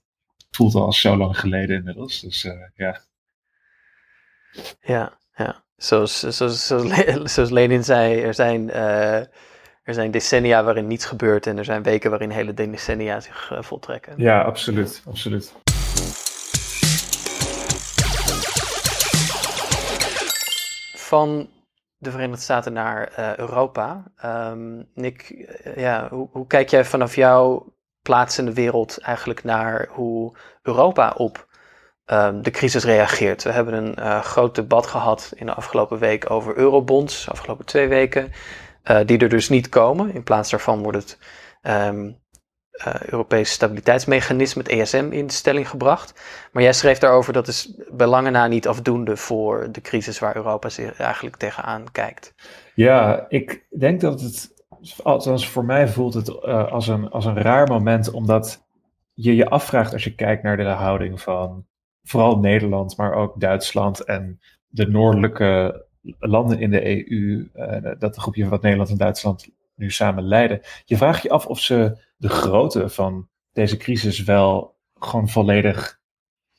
[0.52, 2.20] voelt al zo lang geleden inmiddels.
[2.22, 2.42] Dus
[2.76, 3.02] ja.
[4.80, 5.64] Ja, ja.
[5.76, 8.72] Zoals, zoals, zoals, zoals Lenin zei, er zijn,
[9.84, 14.14] er zijn decennia waarin niets gebeurt en er zijn weken waarin hele decennia zich voltrekken.
[14.18, 15.54] Ja, absoluut, absoluut.
[20.96, 21.50] Van
[22.04, 24.04] de Verenigde Staten naar uh, Europa.
[24.26, 29.44] Um, Nick, uh, ja, hoe, hoe, kijk jij vanaf jouw plaats in de wereld eigenlijk
[29.44, 31.48] naar hoe Europa op
[32.06, 33.44] um, de crisis reageert?
[33.44, 37.66] We hebben een uh, groot debat gehad in de afgelopen week over eurobonds, de afgelopen
[37.66, 38.32] twee weken,
[39.06, 40.14] die er dus niet komen.
[40.14, 41.18] In plaats daarvan wordt het
[41.62, 42.23] um,
[42.74, 46.22] uh, Europees stabiliteitsmechanisme, het ESM, in stelling gebracht.
[46.52, 50.36] Maar jij schreef daarover dat is bij lange na niet afdoende voor de crisis waar
[50.36, 52.34] Europa zich eigenlijk tegenaan kijkt.
[52.76, 54.54] Ja, ik denk dat het,
[55.04, 58.66] althans voor mij voelt het uh, als, een, als een raar moment, omdat
[59.14, 61.66] je je afvraagt als je kijkt naar de houding van
[62.04, 65.86] vooral Nederland, maar ook Duitsland en de noordelijke
[66.20, 70.62] landen in de EU, uh, dat groepje wat Nederland en Duitsland nu samen leiden.
[70.86, 76.00] Je vraagt je af of ze de grootte van deze crisis wel gewoon volledig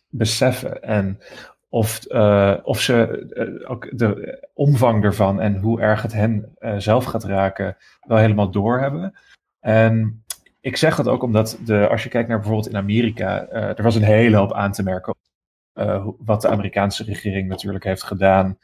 [0.08, 0.82] beseffen.
[0.82, 1.20] En
[1.68, 3.26] of, uh, of ze
[3.60, 8.18] uh, ook de omvang ervan en hoe erg het hen uh, zelf gaat raken, wel
[8.18, 9.14] helemaal doorhebben.
[9.60, 10.24] En
[10.60, 13.94] ik zeg dat ook omdat de, als je kijkt naar bijvoorbeeld in Amerika, er was
[13.94, 15.14] een hele hoop aan te merken.
[16.18, 18.58] wat de Amerikaanse regering natuurlijk heeft gedaan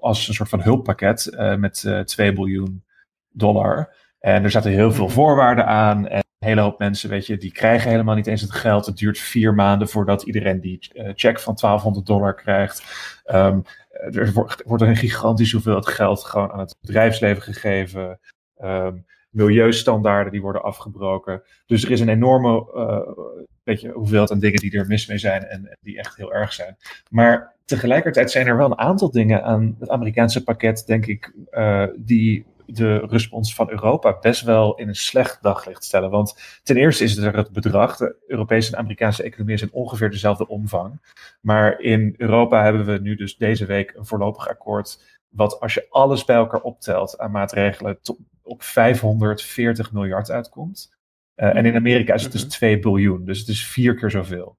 [0.00, 2.84] als een soort van hulppakket met 2 biljoen
[3.30, 3.94] dollar.
[4.22, 6.08] En er zaten heel veel voorwaarden aan.
[6.08, 8.86] En een hele hoop mensen, weet je, die krijgen helemaal niet eens het geld.
[8.86, 12.82] Het duurt vier maanden voordat iedereen die uh, check van 1200 dollar krijgt.
[13.26, 18.20] Um, er wordt, er een gigantisch hoeveelheid geld gewoon aan het bedrijfsleven gegeven.
[18.64, 21.42] Um, milieustandaarden die worden afgebroken.
[21.66, 23.24] Dus er is een enorme uh,
[23.64, 26.52] weet je, hoeveelheid aan dingen die er mis mee zijn en, die echt heel erg
[26.52, 26.76] zijn.
[27.10, 31.86] Maar tegelijkertijd zijn er wel een aantal dingen aan het Amerikaanse pakket, denk ik, uh,
[31.96, 36.10] die de respons van Europa best wel in een slecht daglicht stellen.
[36.10, 37.96] Want ten eerste is er het bedrag.
[37.96, 41.00] De Europese en Amerikaanse economieën zijn ongeveer dezelfde omvang.
[41.40, 45.20] Maar in Europa hebben we nu dus deze week een voorlopig akkoord.
[45.28, 47.98] Wat als je alles bij elkaar optelt aan maatregelen
[48.42, 51.00] op 540 miljard uitkomt.
[51.36, 52.82] Uh, en in Amerika is het dus 2 mhm.
[52.82, 53.24] biljoen.
[53.24, 54.56] Dus het is vier keer zoveel.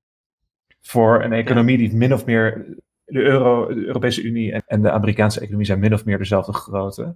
[0.81, 2.65] Voor een economie die min of meer
[3.05, 7.15] de, euro, de Europese Unie en, de Amerikaanse economie zijn min of meer dezelfde grootte.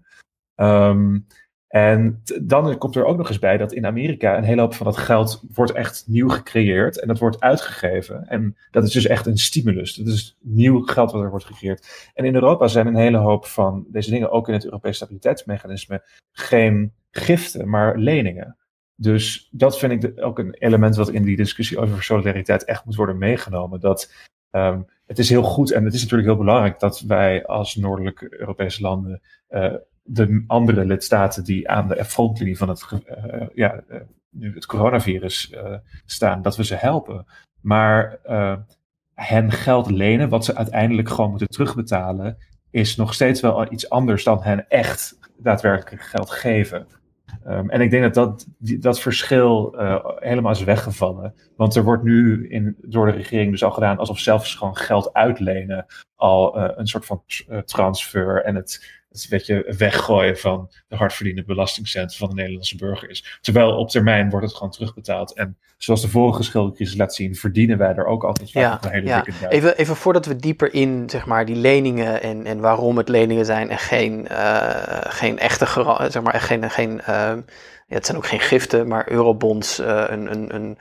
[0.58, 1.26] Um,
[1.68, 4.86] en dan komt er ook nog eens bij dat in Amerika een hele hoop van
[4.86, 8.28] dat geld wordt echt nieuw gecreëerd en dat wordt uitgegeven.
[8.28, 9.96] En dat is dus echt een stimulus.
[9.96, 12.12] Dat is nieuw geld wat er wordt gecreëerd.
[12.14, 16.04] En in Europa zijn een hele hoop van deze dingen, ook in het Europees stabiliteitsmechanisme,
[16.32, 18.58] geen giften, maar leningen.
[18.96, 22.96] Dus dat vind ik ook een element wat in die discussie over solidariteit echt moet
[22.96, 23.80] worden meegenomen.
[23.80, 24.14] Dat
[24.52, 28.40] um, het is heel goed en het is natuurlijk heel belangrijk dat wij als noordelijke
[28.40, 29.74] Europese landen uh,
[30.08, 33.84] de andere lidstaten die aan de frontlinie van het, uh, ja,
[34.30, 37.26] nu het coronavirus uh, staan, dat we ze helpen.
[37.62, 38.20] Maar
[39.14, 42.38] hen geld lenen, wat ze uiteindelijk gewoon moeten terugbetalen,
[42.72, 46.88] is nog steeds wel iets anders dan hen echt daadwerkelijk geld geven.
[47.48, 48.48] Um, en ik denk dat dat,
[48.82, 49.76] dat verschil
[50.20, 51.34] helemaal is weggevallen.
[51.56, 55.14] Want er wordt nu in, door de regering dus al gedaan alsof zelfs gewoon geld
[55.14, 57.24] uitlenen al een soort van
[57.66, 63.10] transfer en het het een beetje weggooien van de hardverdiende belastingcent van de Nederlandse burger
[63.10, 63.40] is.
[63.42, 65.34] Terwijl op termijn wordt het gewoon terugbetaald.
[65.34, 69.08] En zoals de vorige schuldencrisis laat zien, verdienen wij er ook altijd ja, een hele
[69.08, 69.22] ja.
[69.22, 73.10] dikke Even, even voordat we dieper in zeg maar, die leningen en, en waarom het
[73.10, 75.66] leningen zijn en geen, uh, geen echte,
[76.10, 77.34] zeg maar, geen, geen uh,
[77.88, 80.78] ja, het zijn ook geen giften, maar eurobonds, uh, een, een, een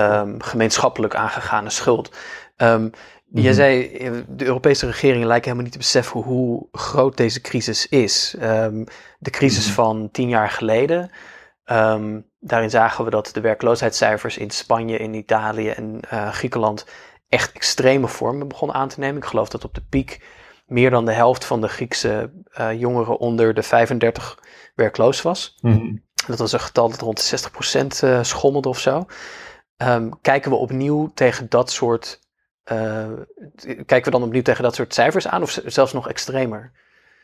[0.00, 2.16] um, gemeenschappelijk aangegane schuld.
[2.56, 2.90] Um,
[3.32, 3.54] Jij mhm.
[3.54, 8.36] zei, eh, de Europese regeringen lijken helemaal niet te beseffen hoe groot deze crisis is.
[8.42, 8.84] Um,
[9.18, 9.74] de crisis mhm.
[9.74, 11.10] van tien jaar geleden,
[11.64, 16.86] um, daarin zagen we dat de werkloosheidscijfers in Spanje, in Italië en uh, Griekenland
[17.28, 19.16] echt extreme vormen begonnen aan te nemen.
[19.16, 20.26] Ik geloof dat op de piek
[20.66, 24.38] meer dan de helft van de Griekse uh, jongeren onder de 35
[24.74, 25.58] werkloos was.
[25.60, 27.38] Mm Dat was een getal dat rond de
[27.78, 29.06] 60% uh, schommelde of zo.
[29.76, 32.20] Um, kijken we opnieuw tegen dat soort
[32.72, 33.08] uh,
[33.64, 36.72] kijken we dan opnieuw tegen dat soort cijfers aan of zelfs nog extremer?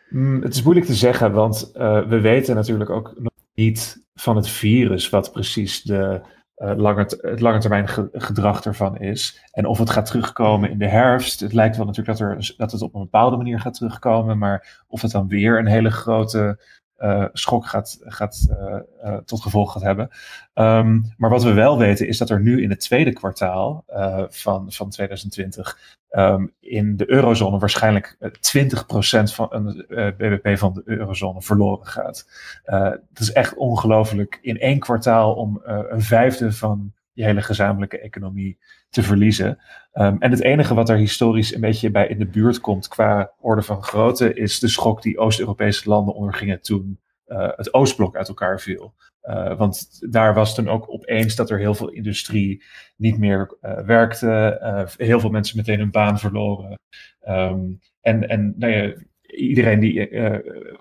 [0.08, 4.36] Mm, het is moeilijk te zeggen, want uh, we weten natuurlijk ook nog niet van
[4.36, 6.20] het virus wat precies de,
[6.56, 9.44] uh, het lange termijn gedrag ervan is.
[9.50, 11.40] En of het gaat terugkomen in de herfst.
[11.40, 14.84] Het lijkt wel natuurlijk dat, er, dat het op een bepaalde manier gaat terugkomen, maar
[14.86, 16.60] of het dan weer een hele grote
[16.98, 20.10] uh, schok gaat, gaat, uh, uh, tot gevolg gaat hebben.
[20.54, 23.84] Um, maar wat we wel weten is dat er nu in het tweede kwartaal
[24.28, 29.84] van, van 2020 um, ehm, in de eurozone waarschijnlijk 20% van een
[30.16, 32.28] BBP van de eurozone verloren gaat.
[33.12, 38.58] dat is echt ongelooflijk in één kwartaal om een vijfde van je hele gezamenlijke economie
[38.90, 39.58] te verliezen.
[40.00, 43.32] Um, en het enige wat er historisch een beetje bij in de buurt komt qua
[43.40, 48.28] orde van grootte, is de schok die Oost-Europese landen ondergingen toen uh, het Oostblok uit
[48.28, 48.94] elkaar viel.
[49.22, 52.64] Uh, want daar was toen ook opeens dat er heel veel industrie
[52.96, 54.94] niet meer uh, werkte.
[54.96, 56.78] heel veel mensen meteen hun baan verloren.
[57.28, 60.10] Um, en en nou ja, iedereen die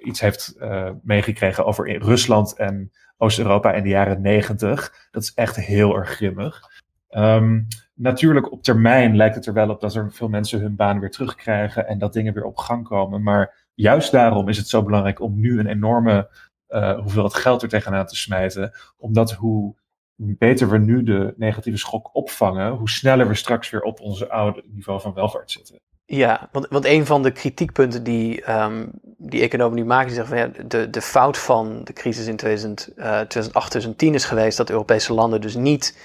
[0.04, 0.56] iets heeft
[1.04, 6.62] meegekregen over Rusland en Oost-Europa in de jaren negentig, dat is echt heel erg grimmig.
[7.10, 11.00] Um, natuurlijk, op termijn lijkt het er wel op dat er veel mensen hun baan
[11.00, 13.24] weer terugkrijgen en dat dingen weer op gang komen.
[13.24, 16.30] Maar juist daarom is het zo belangrijk om nu een enorme
[16.70, 18.72] uh, hoeveelheid geld er tegenaan te smijten.
[18.98, 19.76] Omdat hoe
[20.16, 24.64] beter we nu de negatieve schok opvangen, hoe sneller we straks weer op onze oude
[24.68, 25.80] niveau van welvaart zitten.
[26.06, 30.38] Ja, want, want een van de kritiekpunten die, um, die economen nu maken, die zeggen
[30.38, 34.58] van ja, de, de fout van de crisis in 2000, uh, 2008, 2010 is geweest
[34.58, 35.98] dat Europese landen dus niet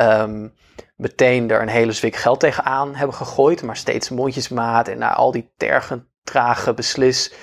[0.00, 0.52] um,
[0.96, 5.32] meteen er een hele zwik geld tegenaan hebben gegooid, maar steeds mondjesmaat en na al
[5.32, 7.34] die tergen, trage beslis,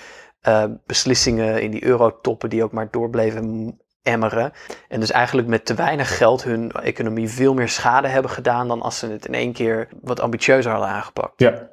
[0.47, 4.51] uh, beslissingen in die eurotoppen die ook maar doorbleven emmeren.
[4.87, 8.81] En dus eigenlijk met te weinig geld hun economie veel meer schade hebben gedaan dan
[8.81, 11.39] als ze het in één keer wat ambitieuzer hadden aangepakt.
[11.39, 11.69] Ja,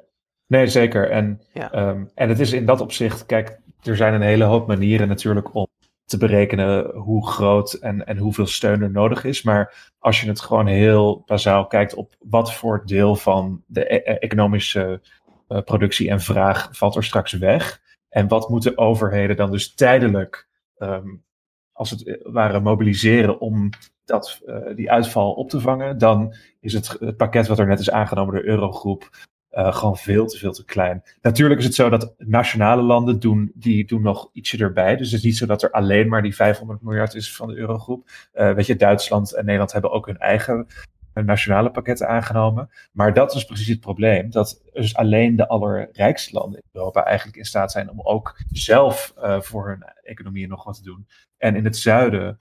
[0.47, 1.09] nee zeker.
[1.09, 1.87] En, ja.
[1.87, 5.53] um, en het is in dat opzicht, kijk, er zijn een hele hoop manieren natuurlijk
[5.53, 5.67] om
[6.05, 9.43] te berekenen hoe groot en, en hoeveel steun er nodig is.
[9.43, 14.11] Maar als je het gewoon heel bazaal kijkt op wat voor deel van de e-,
[14.11, 15.01] e economische
[15.49, 17.81] uh, productie en vraag valt er straks weg.
[18.09, 21.23] En wat moeten overheden dan dus tijdelijk, um,
[21.71, 23.69] als het ware, mobiliseren om
[24.05, 27.79] dat, uh, die uitval op te vangen, dan is het, het pakket wat er net
[27.79, 29.09] is aangenomen door Eurogroep
[29.55, 31.03] uh, gewoon veel te veel te klein.
[31.21, 34.95] Natuurlijk is het zo dat nationale landen doen, die doen nog ietsje erbij.
[34.95, 37.55] Dus het is niet zo dat er alleen maar die 500 miljard is van de
[37.55, 38.09] eurogroep.
[38.33, 40.67] Uh, weet je, Duitsland en Nederland hebben ook hun eigen
[41.13, 42.69] eh, nationale pakketten aangenomen.
[42.91, 44.29] Maar dat is precies het probleem.
[44.29, 49.13] Dat dus alleen de allerrijkste landen in Europa eigenlijk in staat zijn om ook zelf
[49.39, 51.07] voor hun economieën nog wat te doen.
[51.37, 52.37] En in het zuiden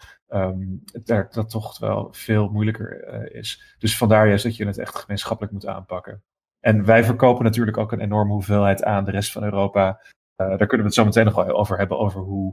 [1.04, 3.76] daar, dat toch wel veel moeilijker is.
[3.78, 6.22] Dus vandaar juist dat je het echt gemeenschappelijk moet aanpakken.
[6.64, 10.00] En wij verkopen natuurlijk ook een enorme hoeveelheid aan de rest van Europa.
[10.36, 12.46] daar kunnen we het zo meteen nog wel over hebben, over hoe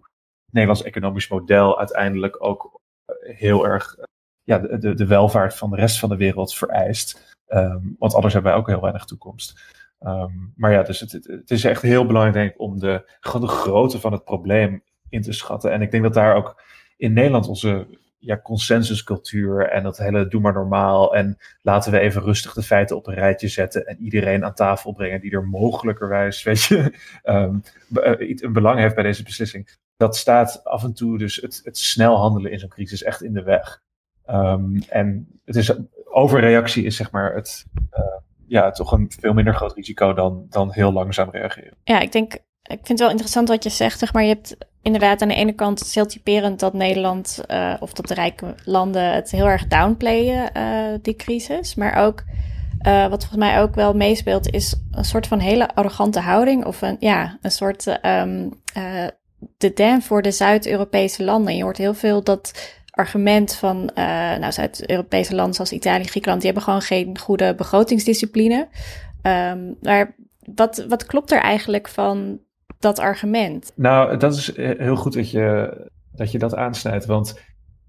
[0.46, 2.82] het Nederlands economisch model uiteindelijk ook
[3.20, 3.96] heel erg
[4.44, 7.36] ja, de, de, welvaart van de rest van de wereld vereist.
[7.46, 9.74] Ehm, want anders hebben wij ook heel weinig toekomst.
[10.00, 14.12] Ehm, maar ja, dus het, het, is echt heel belangrijk om de, de grootte van
[14.12, 15.72] het probleem in te schatten.
[15.72, 16.62] En ik denk dat daar ook
[16.98, 17.88] in Nederland onze
[18.22, 22.96] ja, consensuscultuur en dat hele doe maar normaal en laten we even rustig de feiten
[22.96, 27.64] op een rijtje zetten en iedereen aan tafel brengen die er mogelijkerwijs, weet je, um,
[27.92, 29.78] een belang heeft bij deze beslissing.
[29.98, 33.34] Dat staat af en toe dus het, het snel handelen in zo'n crisis echt in
[33.34, 33.82] de weg.
[34.30, 35.74] Um, en het is,
[36.06, 40.72] overreactie is zeg maar het, uh, ja, toch een veel minder groot risico dan, dan
[40.72, 41.78] heel langzaam reageren.
[41.84, 44.24] Ja, ik denk, ik vind het wel interessant wat je zegt, zeg maar.
[44.24, 48.08] Je hebt inderdaad aan de ene kant het heel typerend dat Nederland uh, of dat
[48.08, 51.76] de rijke landen het heel erg downplayen, uh, die crisis.
[51.76, 52.24] Maar ook,
[52.88, 56.66] uh, wat volgens mij ook wel meespeelt, is een soort van hele arrogante houding.
[56.66, 58.54] Of een, ja, een soort um,
[59.58, 61.56] de den voor de Zuid-Europese landen.
[61.56, 63.90] Je hoort heel veel dat argument van
[64.40, 68.68] nou, Zuid-Europese landen zoals Italië, Griekenland, die hebben gewoon geen goede begrotingsdiscipline.
[69.22, 70.16] Um, maar
[70.56, 72.40] wat, wat klopt er eigenlijk van
[72.80, 73.72] dat argument?
[73.76, 75.76] Nou, dat is heel goed dat je
[76.12, 77.06] dat, je dat aansnijdt.
[77.06, 77.40] Want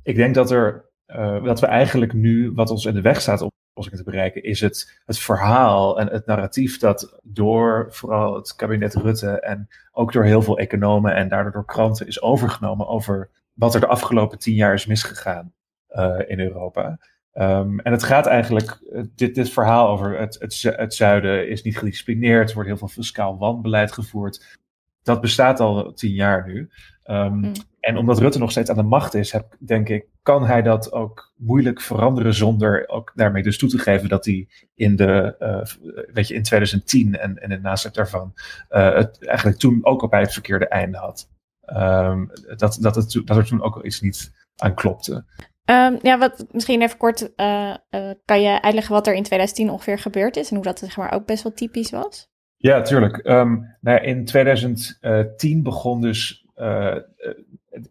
[0.03, 3.41] ik denk dat, er, uh, dat we eigenlijk nu, wat ons in de weg staat
[3.41, 8.55] om oplossingen te bereiken, is het, het verhaal en het narratief dat door vooral het
[8.55, 13.31] kabinet Rutte en ook door heel veel economen en daardoor door kranten is overgenomen over
[13.53, 15.53] wat er de afgelopen tien jaar is misgegaan
[15.91, 16.99] uh, in Europa.
[17.35, 18.79] Um, en het gaat eigenlijk,
[19.15, 22.89] dit, dit verhaal over het, het, het zuiden is niet gedisciplineerd, er wordt heel veel
[22.89, 24.61] fiscaal wanbeleid gevoerd.
[25.03, 26.71] Dat bestaat al tien jaar nu.
[27.05, 27.53] Um, mm.
[27.83, 30.93] En omdat Rutte nog steeds aan de macht is, heb, denk ik, kan hij dat
[30.93, 36.13] ook moeilijk veranderen zonder ook daarmee dus toe te geven dat hij in de, uh,
[36.15, 38.33] weet je, in 2010 en, en in de nasleep daarvan
[38.71, 41.31] uh, het eigenlijk toen ook al bij het verkeerde einde had.
[41.77, 45.25] Um, dat, dat, het, dat er toen ook al iets niet aan klopte.
[45.65, 49.71] Um, ja, wat misschien even kort, uh, uh, kan je uitleggen wat er in 2010
[49.71, 52.32] ongeveer gebeurd is en hoe dat zeg maar ook best wel typisch was?
[52.63, 53.27] Ja, tuurlijk.
[53.29, 57.05] Um, nou, in 2010 begon dus, er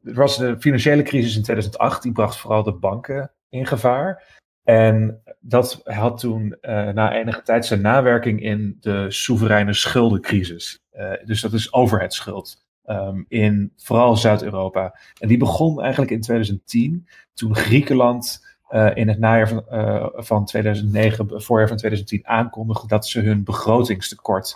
[0.03, 4.39] was de financiële crisis in 2008, die bracht vooral de banken in gevaar.
[4.63, 6.57] En dat had toen
[6.93, 10.79] na enige tijd zijn nawerking in de soevereine schuldencrisis.
[11.25, 14.99] dus dat is overheidsschuld um, in vooral Zuid-Europa.
[15.19, 20.45] En die begon eigenlijk in 2010, toen Griekenland uh, in het najaar van, uh, van
[20.45, 24.55] 2009, voorjaar van 2010, aankondigde dat ze hun begrotingstekort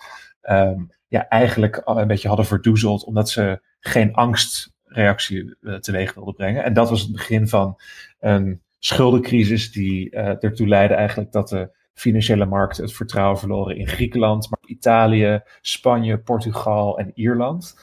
[0.49, 6.33] um, ja, eigenlijk al een beetje hadden verdoezeld, omdat ze geen angstreactie uh, teweeg wilden
[6.33, 6.63] brengen.
[6.63, 7.79] En dat was het begin van
[8.19, 14.49] een schuldencrisis die ertoe leidde eigenlijk dat de financiële markten het vertrouwen verloren in Griekenland,
[14.49, 17.75] maar Italië, Spanje, Portugal en Ierland.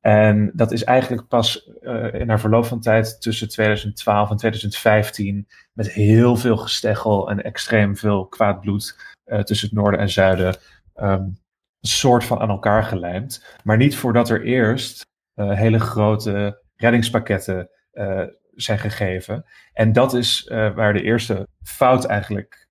[0.00, 5.48] En dat is eigenlijk pas uh, in haar verloop van tijd tussen 2012 en 2015
[5.74, 10.56] met heel veel gesteggel en extreem veel kwaad bloed uh, tussen het noorden en zuiden
[10.96, 11.10] um,
[11.80, 13.58] een soort van aan elkaar gelijmd.
[13.64, 17.68] Maar niet voordat er eerst uh, hele grote reddingspakketten
[18.54, 19.44] zijn gegeven.
[19.72, 22.68] En dat is waar de eerste fout eigenlijk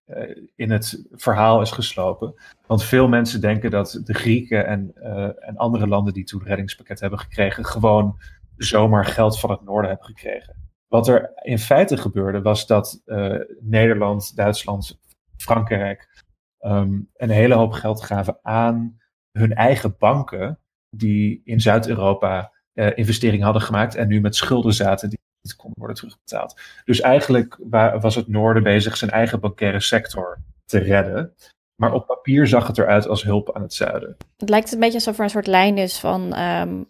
[0.55, 2.33] in het verhaal is geslopen.
[2.67, 4.93] Want veel mensen denken dat de Grieken en,
[5.39, 8.19] en andere landen die toen reddingspakket hebben gekregen, gewoon
[8.57, 10.62] zomaar geld van het noorden hebben gekregen.
[10.93, 14.99] Wat er in feite gebeurde, was dat uh, Nederland, Duitsland,
[15.37, 16.23] Frankrijk
[16.59, 18.97] um, een hele hoop geld gaven aan
[19.31, 25.19] hun eigen banken, die in Zuid-Europa investeringen hadden gemaakt en nu met schulden zaten die
[25.41, 26.61] niet konden worden terugbetaald.
[26.85, 27.57] Dus eigenlijk
[28.01, 31.33] was het Noorden bezig zijn eigen bankaire sector te redden.
[31.75, 34.17] Maar op papier zag het eruit als hulp aan het zuiden.
[34.37, 36.87] Het lijkt een beetje alsof er een soort lijn is van um,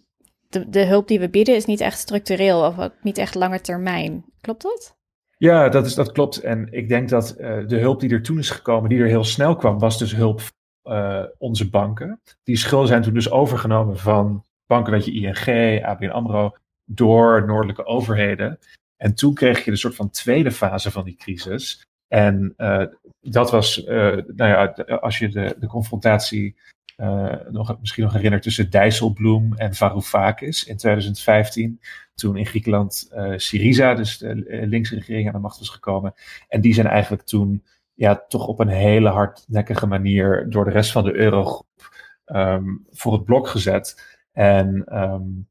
[0.54, 3.62] de, de hulp die we bieden is niet echt structureel of ook niet echt lange
[3.62, 4.26] termijn.
[4.42, 4.96] Klopt dat?
[5.38, 6.38] Ja, dat, is, dat klopt.
[6.38, 9.24] En ik denk dat uh, de hulp die er toen is gekomen, die er heel
[9.24, 10.42] snel kwam, was dus hulp
[10.84, 12.22] uh, onze banken.
[12.44, 17.86] Die schulden zijn toen dus overgenomen van banken, weet je, ING, ABN AMRO, door noordelijke
[17.86, 18.60] overheden.
[18.98, 21.82] En toen kreeg je de soort van tweede fase van die crisis.
[22.08, 22.86] En uh,
[23.22, 26.56] dat was, nou ja, als je de, de confrontatie
[26.98, 31.80] uh, nog, misschien nog herinnert tussen Dijsselbloem en Varoufakis in 2015.
[32.16, 36.14] Toen in Griekenland Syriza, dus de linkse regering, aan de macht was gekomen.
[36.48, 37.64] En die zijn eigenlijk toen
[37.94, 41.92] ja, toch op een hele hardnekkige manier door de rest van de eurogroep
[42.26, 44.18] um, voor het blok gezet.
[44.32, 45.48] En um,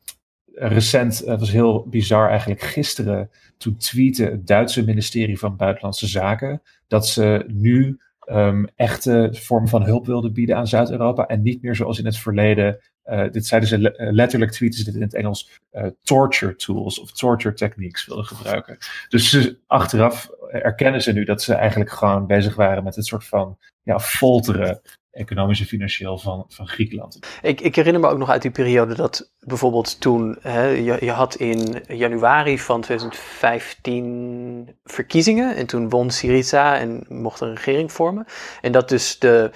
[0.54, 6.62] recent, het was heel bizar eigenlijk, gisteren toen tweette het Duitse ministerie van Buitenlandse Zaken
[6.86, 11.26] dat ze nu um, echte vorm van hulp wilden bieden aan Zuid-Europa.
[11.26, 12.78] En niet meer zoals in het verleden.
[13.04, 17.12] Uh, dit zeiden ze le letterlijk, tweeten dit in het Engels, uh, torture tools of
[17.12, 18.78] torture techniques wilden gebruiken.
[19.08, 23.24] Dus ze, achteraf erkennen ze nu dat ze eigenlijk gewoon bezig waren met het soort
[23.24, 24.80] van ja, folteren
[25.12, 27.18] economisch en financieel van, van Griekenland.
[27.42, 31.10] Ik, ik herinner me ook nog uit die periode dat bijvoorbeeld toen, hè, je, je
[31.10, 38.26] had in januari van 2015 verkiezingen en toen won Syriza en mocht een regering vormen.
[38.60, 39.50] En dat dus de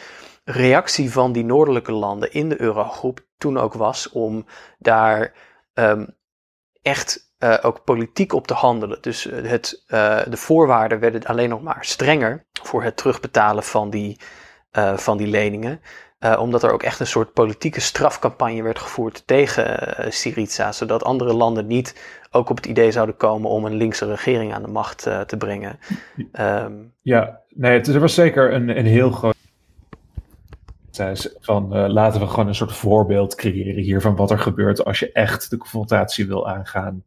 [0.45, 4.47] reactie van die noordelijke landen in de eurogroep toen ook was om
[4.79, 5.35] daar
[5.75, 6.17] um,
[6.83, 8.99] echt uh, ook politiek op te handelen.
[9.01, 14.21] Dus het, uh, de voorwaarden werden alleen nog maar strenger voor het terugbetalen van die
[14.77, 15.81] uh, van die leningen.
[16.21, 20.73] Uh, omdat er ook echt een soort politieke strafcampagne werd gevoerd tegen uh, Syriza.
[20.73, 24.63] Zodat andere landen niet ook op het idee zouden komen om een linkse regering aan
[24.63, 25.79] de macht te brengen.
[26.41, 29.35] Um, ja, nee, het, er was zeker een, een heel groot.
[31.41, 35.13] Van laten we gewoon een soort voorbeeld creëren hier van wat er gebeurt als je
[35.13, 37.05] echt de confrontatie wil aangaan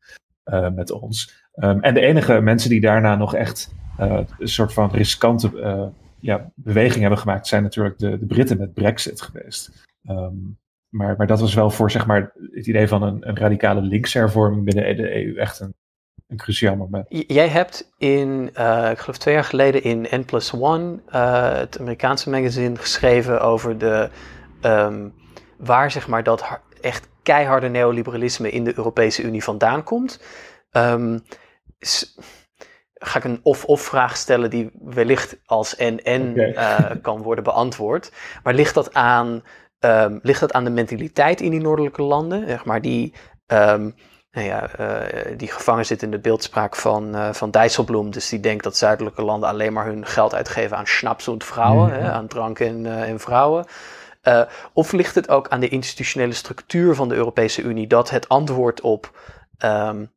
[0.75, 1.43] met ons.
[1.55, 5.91] Um, en de enige mensen die daarna nog echt een soort van riskante
[6.21, 9.87] ja, beweging hebben gemaakt, zijn natuurlijk de, de Britten met Brexit geweest.
[10.09, 10.57] Um,
[10.89, 14.65] maar, maar dat was wel voor zeg maar, het idee van een, een radicale linkshervorming
[14.65, 15.73] binnen de EU echt een,
[16.27, 17.05] een cruciaal moment.
[17.09, 21.79] Jij hebt in, uh, ik geloof twee jaar geleden in N plus One, uh, het
[21.79, 24.09] Amerikaanse magazine, geschreven over de,
[24.61, 25.13] um,
[25.57, 30.23] waar zeg maar dat echt keiharde neoliberalisme in de Europese Unie vandaan komt.
[30.71, 31.21] Um,
[32.99, 36.51] ga ik een of-of vraag stellen die wellicht als en-en okay.
[36.51, 38.11] uh, kan worden beantwoord.
[38.43, 39.43] Maar ligt dat aan,
[39.79, 42.47] um, ligt dat aan de mentaliteit in die noordelijke landen?
[42.47, 43.13] Zeg maar die,
[43.47, 43.95] um,
[44.31, 48.11] nou ja, uh, die gevangen zit in de beeldspraak van, uh, van Dijsselbloem.
[48.11, 52.03] Dus die denkt dat zuidelijke landen alleen maar hun geld uitgeven aan schnapsend vrouwen, mm-hmm.
[52.03, 53.65] hè, aan drank en, en vrouwen.
[54.73, 58.81] of ligt het ook aan de institutionele structuur van de Europese Unie dat het antwoord
[58.81, 59.19] op
[59.63, 60.11] um,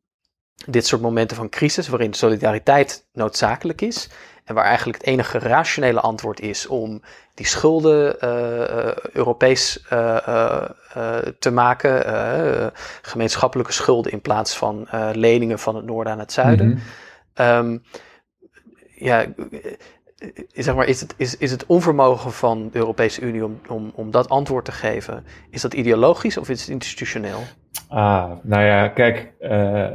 [0.65, 4.09] dit soort momenten van crisis, waarin solidariteit noodzakelijk is.
[4.43, 7.01] En waar eigenlijk het enige rationele antwoord is om
[7.33, 10.65] die schulden uh, Europees uh,
[11.39, 12.71] te maken.
[13.01, 16.67] gemeenschappelijke schulden in plaats van leningen van het noorden aan het zuiden.
[16.67, 16.79] Mm
[17.33, 17.45] -hmm.
[17.45, 17.83] um,
[18.95, 19.25] ja,
[20.53, 24.11] zeg maar, is, het, is, is het onvermogen van de Europese Unie om, om, om
[24.11, 27.39] dat antwoord te geven, is dat ideologisch of is het institutioneel?
[27.87, 29.91] Ah, nou ja, kijk, uh,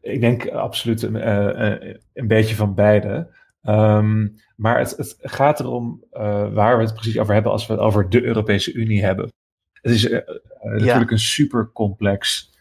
[0.00, 3.28] ik denk absoluut een, uh, een beetje van beide.
[3.62, 7.72] Um, maar het, het, gaat erom uh, waar we het precies over hebben als we
[7.72, 9.32] het over de Europese Unie hebben.
[9.72, 10.08] Het is
[10.60, 12.52] natuurlijk een super complex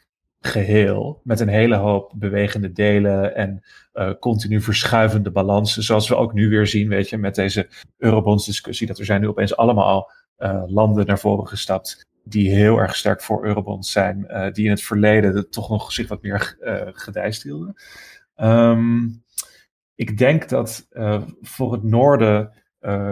[0.45, 6.33] geheel met een hele hoop bewegende delen en uh, continu verschuivende balansen, zoals we ook
[6.33, 10.11] nu weer zien, weet je, met deze Eurobonds discussie, dat er zijn nu opeens allemaal
[10.37, 14.71] uh, landen naar voren gestapt die heel erg sterk voor Eurobonds zijn, uh, die in
[14.71, 16.57] het verleden toch nog zich wat meer
[16.93, 17.75] gedijst hielden.
[18.37, 19.23] Um,
[19.95, 20.87] ik denk dat
[21.41, 22.51] voor het noorden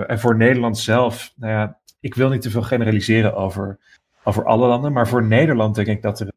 [0.08, 3.80] en voor Nederland zelf, nou ja, ik wil niet te veel generaliseren over,
[4.24, 6.33] over alle landen, maar voor Nederland denk ik dat er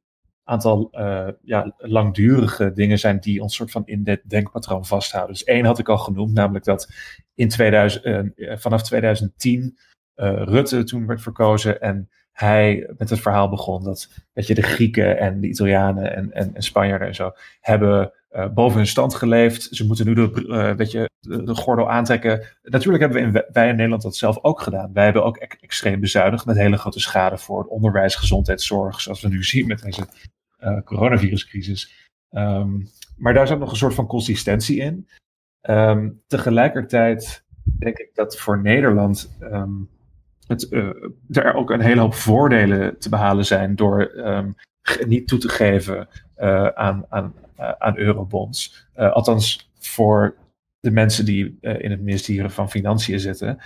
[0.47, 5.33] aantal uh, ja, langdurige dingen zijn die ons soort van in dit denkpatroon vasthouden.
[5.33, 6.93] Dus één had ik al genoemd, namelijk dat
[7.35, 9.79] in 2000, uh, eh, vanaf 2010
[10.17, 14.55] uh, eh, Rutte toen werd verkozen en hij met het verhaal begon dat weet je,
[14.55, 18.13] de Grieken en de Italianen en, en, en Spanjaarden en zo hebben
[18.55, 19.63] boven hun stand geleefd.
[19.71, 20.45] Ze moeten nu de,
[20.79, 22.47] uh, je, de, de, gordel aantrekken.
[22.63, 24.93] Natuurlijk hebben we in, wij in Nederland dat zelf ook gedaan.
[24.93, 29.21] Wij hebben ook e extreem bezuinigd met hele grote schade voor het onderwijs, gezondheidszorg, zoals
[29.21, 30.07] we nu zien met deze
[30.85, 32.11] coronaviruscrisis.
[32.31, 35.09] Um, maar daar zit nog een soort van consistentie in.
[35.63, 37.45] Um, tegelijkertijd
[37.79, 39.89] denk ik dat voor Nederland um,
[40.47, 40.93] het, uh,
[41.31, 44.13] er ook een hele hoop voordelen te behalen zijn door
[45.07, 47.35] niet toe te geven uh, aan, aan,
[47.79, 48.89] aan eurobonds.
[48.95, 50.37] althans voor
[50.81, 53.59] de mensen die in het ministerie van Financiën zitten.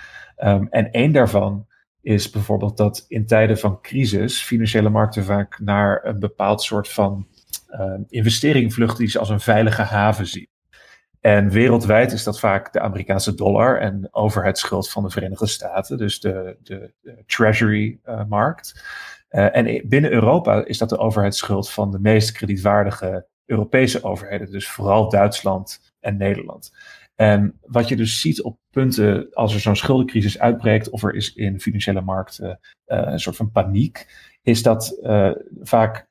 [0.69, 1.67] en één daarvan
[2.01, 7.27] is bijvoorbeeld dat in tijden van crisis financiële markten vaak naar een bepaald soort van
[7.69, 10.49] uh, investering vluchten die ze als een veilige haven zien.
[11.19, 16.19] En wereldwijd is dat vaak de Amerikaanse dollar en overheidsschuld van de Verenigde Staten, dus
[16.19, 18.83] de, de, de Treasury-markt.
[19.29, 24.51] Uh, uh, en binnen Europa is dat de overheidsschuld van de meest kredietwaardige Europese overheden,
[24.51, 26.71] dus vooral Duitsland en Nederland.
[27.21, 31.33] En wat je dus ziet op punten als er zo'n schuldencrisis uitbreekt of er is
[31.33, 34.07] in financiële markten uh, een soort van paniek,
[34.41, 36.09] is dat uh, vaak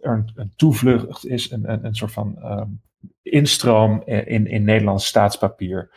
[0.00, 2.80] er een, een, toevlucht is, een, een, een soort van um,
[3.22, 5.90] instroom in, in Nederlands staatspapier,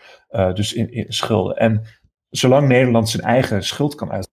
[0.54, 1.58] dus in, in, schulden.
[1.58, 1.84] En
[2.30, 4.30] zolang Nederland zijn eigen schuld kan uit,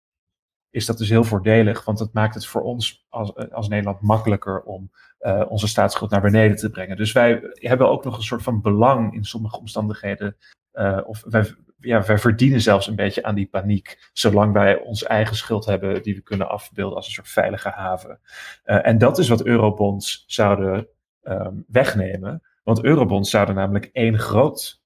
[0.71, 4.61] is dat dus heel voordelig, want dat maakt het voor ons als, als Nederland makkelijker
[4.61, 4.91] om
[5.21, 6.97] uh, onze staatsschuld naar beneden te brengen.
[6.97, 10.37] Dus wij hebben ook nog een soort van belang in sommige omstandigheden.
[10.73, 15.07] Uh, of wij, ja, wij verdienen zelfs een beetje aan die paniek, zolang wij onze
[15.07, 18.19] eigen schuld hebben die we kunnen afbeelden als een soort veilige haven.
[18.65, 20.87] Uh, en dat is wat eurobonds zouden
[21.23, 22.43] um, wegnemen.
[22.63, 24.81] Want eurobonds zouden namelijk één groot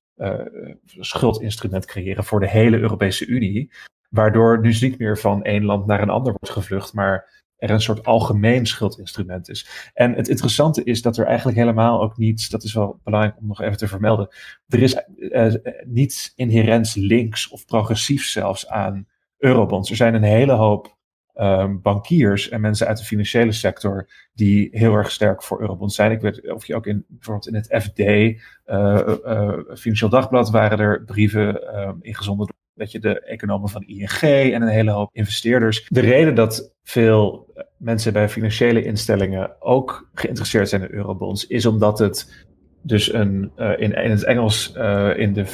[1.00, 3.72] schuldinstrument creëren voor de hele Europese Unie.
[4.16, 7.82] Waardoor dus niet meer van één land naar een ander wordt gevlucht, maar er een
[7.82, 9.90] soort algemeen schuldinstrument is.
[9.94, 13.48] En het interessante is dat er eigenlijk helemaal ook niets, dat is wel belangrijk om
[13.48, 14.28] nog even te vermelden,
[14.68, 15.54] er is uh,
[15.86, 19.08] niets inherents links of progressief zelfs aan
[19.38, 19.90] eurobonds.
[19.90, 20.98] Er zijn een hele hoop
[21.36, 26.12] um, bankiers en mensen uit de financiële sector die heel erg sterk voor eurobonds zijn.
[26.12, 31.04] Ik weet of je ook in bijvoorbeeld in het FD, uh, Financieel Dagblad, waren er
[31.04, 35.86] brieven um, ingezonden weet je, de economen van ING en een hele hoop investeerders.
[35.90, 42.00] De reden dat veel mensen bij financiële instellingen ook geïnteresseerd zijn in eurobonds, is omdat
[42.00, 42.46] het
[42.82, 45.46] dus een, uh, in, in het Engels, uh, in de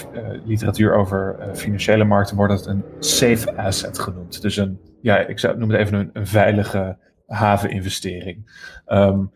[0.46, 4.42] literatuur over financiële markten, wordt het een safe asset genoemd.
[4.42, 6.98] Dus een, ja, ik zou noem het even een, een veilige
[7.28, 8.52] haveninvestering.
[8.88, 9.32] Um,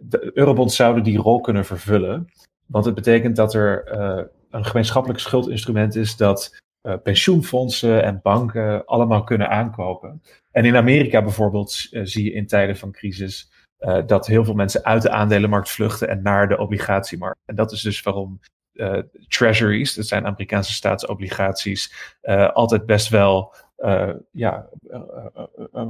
[0.00, 2.32] de eurobonds zouden die rol kunnen vervullen,
[2.66, 3.92] want het betekent dat er
[4.50, 10.22] een gemeenschappelijk schuldinstrument is dat uh, pensioenfondsen en banken allemaal kunnen aankopen.
[10.50, 14.54] En in Amerika bijvoorbeeld uh, zie je in tijden van crisis uh, dat heel veel
[14.54, 17.38] mensen uit de aandelenmarkt vluchten en naar de obligatiemarkt.
[17.44, 18.40] En dat is dus waarom
[19.28, 22.12] treasuries, dat zijn Amerikaanse staatsobligaties,
[22.52, 23.54] altijd best wel
[24.30, 24.68] ja,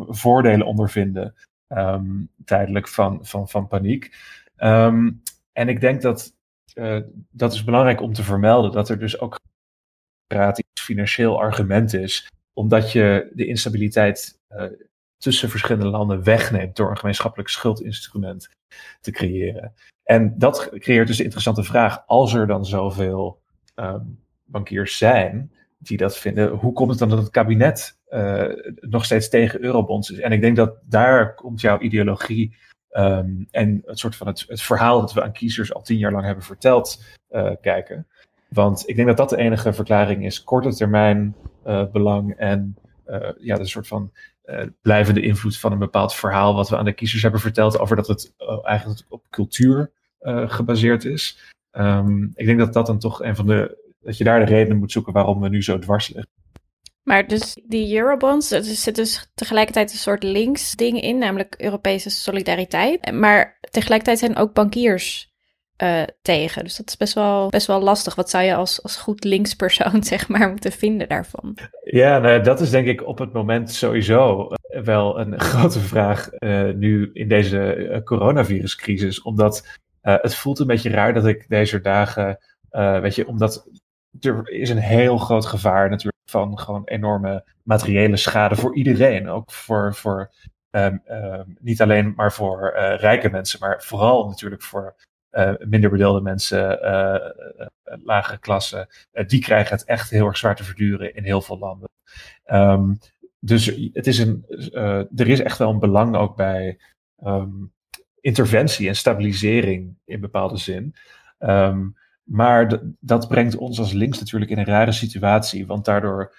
[0.08, 1.34] voordelen ondervinden
[1.68, 4.16] um, tijdelijk van, van, van paniek.
[4.56, 5.22] Um,
[5.52, 6.34] en ik denk dat
[7.30, 9.38] dat is belangrijk om te vermelden, dat er dus ook
[10.80, 14.64] financieel argument is, omdat je de instabiliteit uh,
[15.18, 18.48] tussen verschillende landen wegneemt door een gemeenschappelijk schuldinstrument
[19.00, 19.74] te creëren.
[20.04, 23.42] En dat creëert dus de interessante vraag, als er dan zoveel
[23.74, 28.44] um, bankiers zijn die dat vinden, hoe komt het dan dat het kabinet uh,
[28.80, 30.18] nog steeds tegen eurobonds is?
[30.18, 32.56] En ik denk dat daar komt jouw ideologie
[32.90, 36.12] um, en het soort van het, het, verhaal dat we aan kiezers al tien jaar
[36.12, 38.06] lang hebben verteld uh, kijken.
[38.54, 40.44] Want ik denk dat dat de enige verklaring is.
[40.44, 41.36] Korte termijn
[41.66, 42.76] uh, belang en
[43.06, 44.12] uh, ja, de soort van
[44.44, 47.96] uh, blijvende invloed van een bepaald verhaal wat we aan de kiezers hebben verteld over
[47.96, 49.90] dat het eigenlijk op cultuur
[50.46, 51.52] gebaseerd is.
[51.72, 54.78] Um, ik denk dat dat dan toch een van de, dat je daar de redenen
[54.78, 56.32] moet zoeken waarom we nu zo dwars liggen.
[57.02, 62.10] Maar dus die eurobonds, er zit dus tegelijkertijd een soort links ding in, namelijk Europese
[62.10, 63.12] solidariteit.
[63.12, 65.33] Maar tegelijkertijd zijn ook bankiers
[65.82, 66.64] uh, tegen.
[66.64, 68.14] Dus dat is best wel, best wel lastig.
[68.14, 71.58] Wat zou je als, als goed linkspersoon zeg maar moeten vinden daarvan?
[71.84, 76.30] Ja, nou, dat is denk ik op het moment sowieso eh, wel een grote vraag
[76.38, 79.22] uh, nu in deze coronaviruscrisis.
[79.22, 82.38] Omdat het voelt een beetje raar dat ik deze dagen,
[82.70, 83.68] weet je, omdat
[84.20, 89.28] er is een heel groot gevaar natuurlijk van gewoon enorme materiële schade voor iedereen.
[89.28, 90.30] Ook voor, voor
[90.70, 94.94] um, um, niet alleen maar voor rijke mensen, maar vooral natuurlijk voor
[95.58, 97.14] minder bedeelde mensen, uh,
[97.58, 97.66] uh,
[98.04, 98.88] lagere klassen,
[99.26, 101.88] die krijgen het echt heel erg zwaar te verduren in heel veel landen.
[102.46, 102.98] Um,
[103.38, 104.44] dus het is een,
[105.14, 106.78] er is echt wel een belang ook bij
[107.24, 107.72] um,
[108.20, 110.94] interventie en stabilisering in bepaalde zin.
[111.38, 116.34] Um, maar dat brengt ons als links natuurlijk in een rare situatie, want daardoor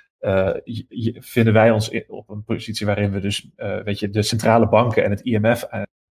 [1.20, 3.50] vinden wij ons op een positie waarin we dus,
[3.84, 5.64] weet je, de centrale banken en het IMF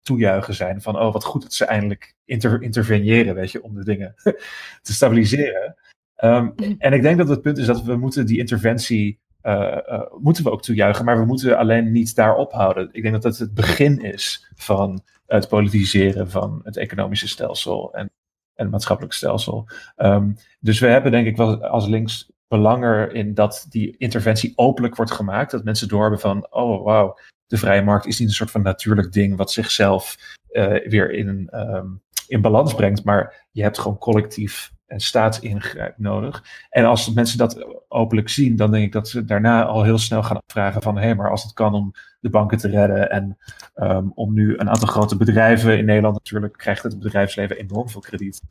[0.05, 0.82] toejuichen zijn.
[0.82, 4.14] Van, oh, wat goed dat ze eindelijk inter interveneren, weet je, om de dingen
[4.82, 5.76] te stabiliseren.
[6.24, 10.02] Um, en ik denk dat het punt is dat we moeten die interventie, uh, uh,
[10.18, 12.88] moeten we ook toejuichen, maar we moeten alleen niet daar ophouden.
[12.92, 18.11] Ik denk dat dat het begin is van het politiseren van het economische stelsel en,
[18.55, 19.68] en het maatschappelijk stelsel.
[19.96, 24.96] Um, dus we hebben denk ik wel als links belang in dat die interventie openlijk
[24.96, 25.50] wordt gemaakt.
[25.50, 27.18] Dat mensen doorhebben van, oh wauw,
[27.55, 30.16] de vrije markt is niet een soort van natuurlijk ding wat zichzelf
[30.50, 36.44] uh, weer in, um, in balans brengt, maar je hebt gewoon collectief en staatsingrijp nodig.
[36.70, 40.22] En als mensen dat openlijk zien, dan denk ik dat ze daarna al heel snel
[40.22, 43.38] gaan vragen van, hé, hey, maar als het kan om de banken te redden en
[43.74, 48.00] um, om nu een aantal grote bedrijven in Nederland natuurlijk krijgt het bedrijfsleven enorm veel
[48.00, 48.42] krediet.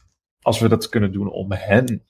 [0.41, 2.03] Als we dat kunnen doen om hen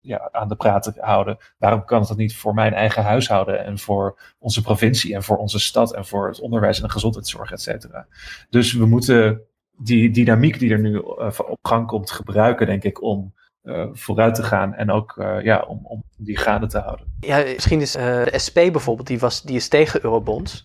[0.00, 1.38] ja, aan de praat te houden.
[1.58, 5.36] Waarom kan het dat niet voor mijn eigen huishouden en voor onze provincie en voor
[5.36, 8.06] onze stad en voor het onderwijs en de gezondheidszorg, et cetera.
[8.50, 9.40] Dus we moeten
[9.78, 14.34] die dynamiek die er nu uh, op gang komt gebruiken, denk ik, om uh, vooruit
[14.34, 17.16] te gaan en ook ja, om, om die gaande te houden.
[17.20, 20.64] Ja, misschien is de SP bijvoorbeeld, die, was, die is tegen eurobonds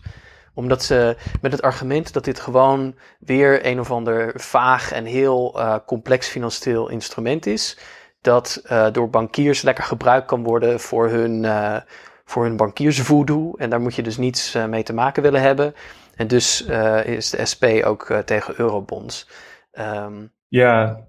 [0.54, 5.60] omdat ze met het argument dat dit gewoon weer een of ander vaag en heel
[5.86, 7.78] complex financieel instrument is.
[8.22, 11.76] Dat uh, door bankiers lekker gebruikt kan worden voor hun, uh,
[12.24, 13.54] voor hun bankiersvoodoo.
[13.56, 15.74] En daar moet je dus niets mee te maken willen hebben.
[16.14, 16.62] En dus
[17.04, 19.28] is de SP ook tegen eurobonds.
[19.72, 21.06] Um, ja.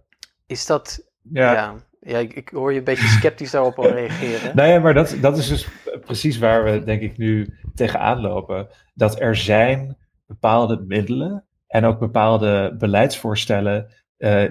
[0.47, 1.11] Is dat.
[1.22, 1.53] Ja.
[1.53, 1.76] ja.
[1.99, 4.55] Ja, ik, ik, hoor je een beetje sceptisch daarop al reageren.
[4.55, 5.68] Nee, maar dat, dat is dus
[6.05, 8.68] precies waar we denk ik nu tegenaan lopen.
[8.93, 13.93] Dat er zijn bepaalde middelen en ook bepaalde beleidsvoorstellen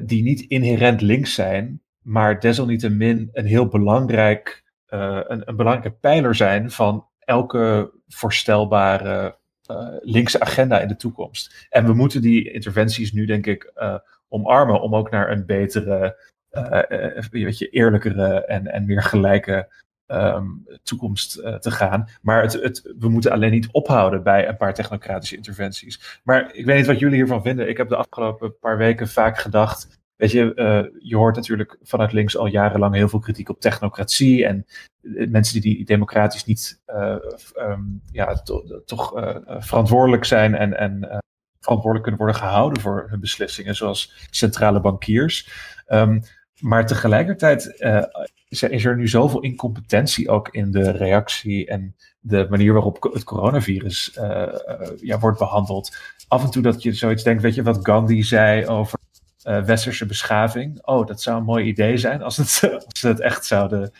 [0.03, 6.35] die niet inherent links zijn, maar desalniettemin een heel belangrijk, uh, een, een belangrijke pijler
[6.35, 9.39] zijn van elke voorstelbare
[9.71, 11.67] uh, linkse agenda in de toekomst.
[11.71, 13.73] En we moeten die interventies nu denk ik
[14.29, 16.31] omarmen om ook naar een betere
[17.31, 19.73] weet je, eerlijkere en, en meer gelijke
[20.07, 22.09] um, toekomst te gaan.
[22.23, 26.21] Maar het, het, we moeten alleen niet ophouden bij een paar technocratische interventies.
[26.25, 27.69] Maar ik weet niet wat jullie hiervan vinden.
[27.69, 30.02] Ik heb de afgelopen paar weken vaak gedacht.
[30.23, 34.47] Weet je, uh, je hoort natuurlijk vanuit links al jarenlang heel veel kritiek op technocratie.
[34.47, 34.67] En
[35.31, 37.17] mensen die, die democratisch niet uh,
[37.59, 39.13] um, ja, to, toch
[39.59, 41.23] verantwoordelijk zijn en, en
[41.61, 45.51] verantwoordelijk kunnen worden gehouden voor hun beslissingen, zoals centrale bankiers.
[45.89, 46.23] Um,
[46.61, 47.83] maar tegelijkertijd
[48.49, 54.19] is er nu zoveel incompetentie ook in de reactie en de manier waarop het coronavirus
[55.01, 55.97] ja, wordt behandeld.
[56.29, 59.01] Af en toe dat je zoiets denkt, weet je wat Gandhi zei over
[59.43, 60.87] westerse beschaving?
[60.87, 63.93] Oh, dat zou een mooi idee zijn als, het, als ze het echt zouden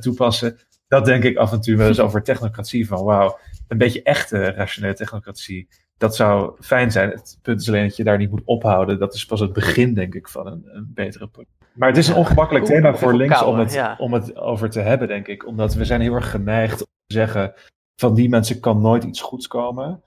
[0.00, 0.58] toepassen.
[0.88, 3.38] Dat denk ik af en toe wel eens over technocratie van wauw,
[3.68, 5.68] een beetje echte rationele technocratie
[5.98, 7.10] dat zou fijn zijn.
[7.10, 8.98] Het punt is alleen dat je daar niet moet ophouden.
[8.98, 11.46] Dat is pas het begin, denk ik, van een, een betere punt.
[11.72, 15.08] Maar het is een ongemakkelijk thema voor links om het, om het over te hebben,
[15.08, 15.46] denk ik.
[15.46, 17.52] Omdat we zijn heel erg geneigd om te zeggen...
[18.00, 20.02] van die mensen kan nooit iets goeds komen.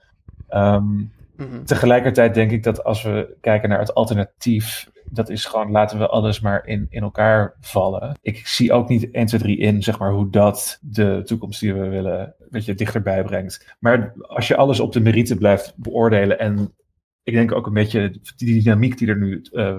[0.50, 1.64] Um, mm-hmm.
[1.64, 6.08] Tegelijkertijd denk ik dat als we kijken naar het alternatief dat is gewoon laten we
[6.08, 8.18] alles maar in, in elkaar vallen.
[8.22, 11.74] Ik zie ook niet 1, 2, 3 in, zeg maar, hoe dat de toekomst die
[11.74, 13.76] we willen een beetje dichterbij brengt.
[13.78, 16.74] Maar als je alles op de merite blijft beoordelen en
[17.22, 19.76] ik denk ook een beetje die dynamiek die er nu uh,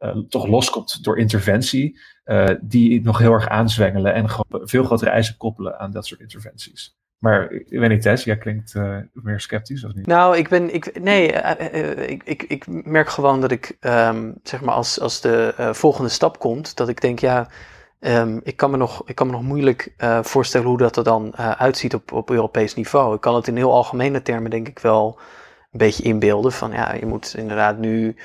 [0.00, 5.36] uh, toch loskomt door interventie, uh, die nog heel erg aanzwengelen en veel grotere eisen
[5.36, 6.98] koppelen aan dat soort interventies.
[7.20, 10.06] Maar ik weet niet, Tess, jij klinkt uh, meer sceptisch of niet?
[10.06, 14.34] Nou, ik ben, ik, nee, uh, uh, ik, ik, ik merk gewoon dat ik, um,
[14.42, 17.48] zeg maar, als, als de volgende stap komt, dat ik denk, ja,
[18.00, 21.36] um, ik, kan me nog, ik kan me nog moeilijk voorstellen hoe dat er dan
[21.36, 23.14] uitziet op, op Europees niveau.
[23.14, 25.18] Ik kan het in heel algemene termen, denk ik, wel
[25.72, 26.52] een beetje inbeelden.
[26.52, 28.16] Van ja, je moet inderdaad nu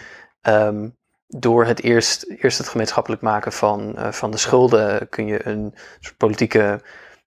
[0.41, 0.95] um,
[1.27, 6.17] door het eerst, eerst het gemeenschappelijk maken van, van de schulden, kun je een soort
[6.17, 6.81] politieke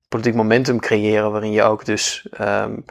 [0.09, 2.85] politiek momentum creëren waarin je ook dus um,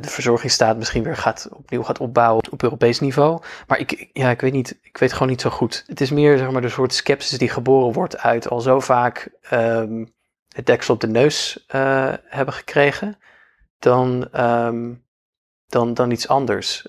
[0.00, 3.42] de verzorgingsstaat misschien weer gaat, opnieuw gaat opbouwen op Europees niveau.
[3.66, 5.84] Maar ik, ja, ik weet niet, ik weet gewoon niet zo goed.
[5.86, 9.30] Het is meer zeg maar de soort sceptisch die geboren wordt uit al zo vaak
[9.52, 10.14] um,
[10.48, 13.18] het deksel op de neus uh, hebben gekregen,
[13.78, 15.04] dan, um,
[15.66, 16.86] dan, dan iets anders.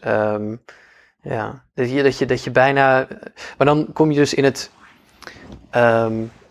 [1.22, 3.08] Ja, dat je, dat, je, dat je bijna.
[3.58, 4.72] Maar dan kom je dus in het.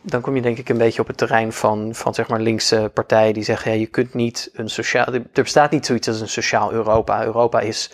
[0.09, 2.91] Dan kom je denk ik een beetje op het terrein van, van zeg maar linkse
[2.95, 6.29] partijen die zeggen, ja, je kunt niet een sociaal, er bestaat niet zoiets als een
[6.29, 7.25] sociaal Europa.
[7.25, 7.91] Europa is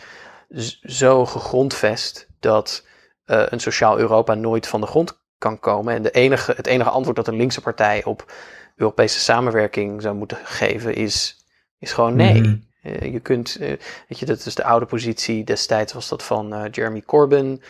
[0.83, 2.87] zo gegrondvest dat
[3.27, 5.95] uh, een sociaal Europa nooit van de grond kan komen.
[5.95, 8.33] En de enige, het enige antwoord dat een linkse partij op
[8.77, 11.47] Europese samenwerking zou moeten geven is,
[11.79, 12.41] is gewoon nee.
[12.43, 13.69] Mm uh, je kunt, uh,
[14.09, 17.63] weet je, dat is de oude positie, destijds was dat van Jeremy Corbyn.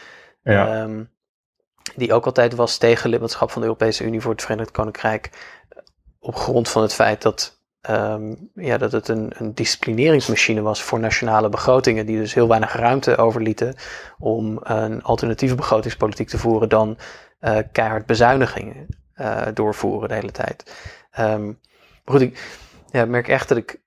[0.43, 0.83] Ja.
[0.83, 1.11] Um,
[1.97, 5.31] die ook altijd was tegen lidmaatschap van de Europese Unie voor het Verenigd Koninkrijk.
[6.19, 7.61] Op grond van het feit dat,
[7.91, 12.73] um, ja, dat het een, een disciplineringsmachine was voor nationale begrotingen, die dus heel weinig
[12.73, 13.75] ruimte overlieten
[14.19, 16.99] om een alternatieve begrotingspolitiek te voeren dan
[17.41, 20.73] uh, keihard bezuinigingen uh, doorvoeren de hele tijd.
[22.05, 22.61] Maar goed, ik
[22.91, 23.81] ja, merk echt dat ik,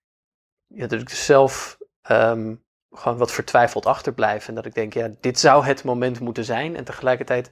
[0.67, 1.77] ja, dat ik dus zelf
[2.11, 4.47] um, gewoon wat vertwijfeld achterblijf.
[4.47, 6.75] En dat ik denk, ja, dit zou het moment moeten zijn.
[6.75, 7.49] En tegelijkertijd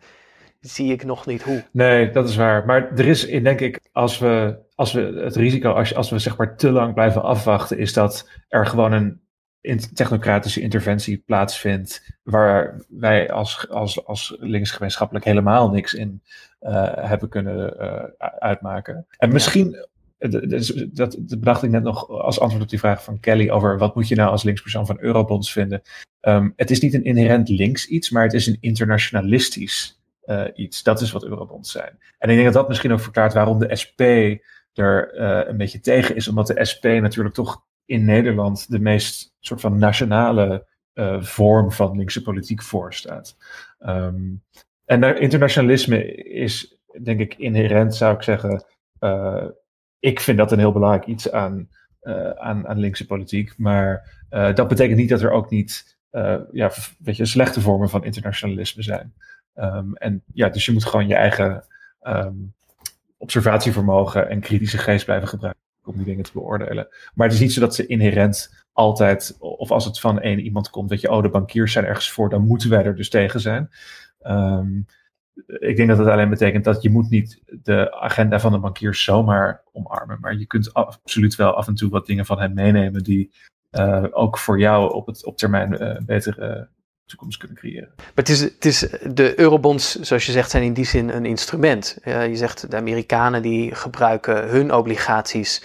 [0.64, 1.64] zie ik nog niet hoe.
[1.72, 2.66] Nee, dat is waar.
[2.66, 6.38] Maar er is, denk ik, als we, als we het risico, als, als we zeg
[6.38, 9.22] maar te lang blijven afwachten, is dat er gewoon een
[9.94, 16.22] technocratische interventie plaatsvindt, waar wij als, als, als linksgemeenschappelijk helemaal niks in
[16.62, 18.04] uh, hebben kunnen uh,
[18.40, 19.06] uitmaken.
[19.18, 19.86] En misschien,
[20.18, 23.96] dat, dat, bedacht ik net nog als antwoord op die vraag van Kelly over wat
[23.96, 25.82] moet je nou als linkspersoon van eurobonds vinden.
[26.22, 30.84] Um, het is niet een inherent links iets, maar het is een internationalistisch eh, iets.
[30.84, 32.00] Dat is wat eurobonds zijn.
[32.18, 34.02] En ik denk dat dat misschien ook verklaart waarom de SP
[34.74, 36.28] er uh, een beetje tegen is.
[36.28, 41.98] Omdat de SP natuurlijk toch in Nederland de meest soort van nationale uh, vorm van
[41.98, 43.38] linkse politiek voorstaat.
[43.80, 44.44] Um,
[44.86, 48.66] en internationalisme is, denk ik, inherent, zou ik zeggen.
[50.00, 51.70] ik vind dat een heel belangrijk iets aan,
[52.36, 53.54] aan, aan linkse politiek.
[53.58, 55.98] Maar dat betekent niet dat er ook niet
[56.52, 59.14] ja, weet je, slechte vormen van internationalisme zijn.
[59.56, 61.66] Um, en ja, dus je moet gewoon je eigen
[62.02, 62.54] um,
[63.18, 66.88] observatievermogen en kritische geest blijven gebruiken om die dingen te beoordelen.
[67.14, 70.70] Maar het is niet zo dat ze inherent altijd, of als het van één iemand
[70.70, 73.40] komt, dat je, oh, de bankiers zijn ergens voor, dan moeten wij er dus tegen
[73.40, 73.70] zijn.
[74.28, 74.86] Um,
[75.60, 79.04] ik denk dat het alleen betekent dat je moet niet de agenda van de bankiers
[79.04, 80.18] zomaar omarmen.
[80.22, 83.32] Maar je kunt absoluut wel af en toe wat dingen van hen meenemen die
[83.72, 86.68] uh, ook voor jou op, het, op termijn uh, betere
[87.06, 87.92] toekomst kunnen creëren.
[87.96, 91.26] Maar het is, het is, de eurobonds, zoals je zegt, zijn in die zin een
[91.26, 91.98] instrument.
[92.04, 95.64] Je zegt de Amerikanen die gebruiken hun obligaties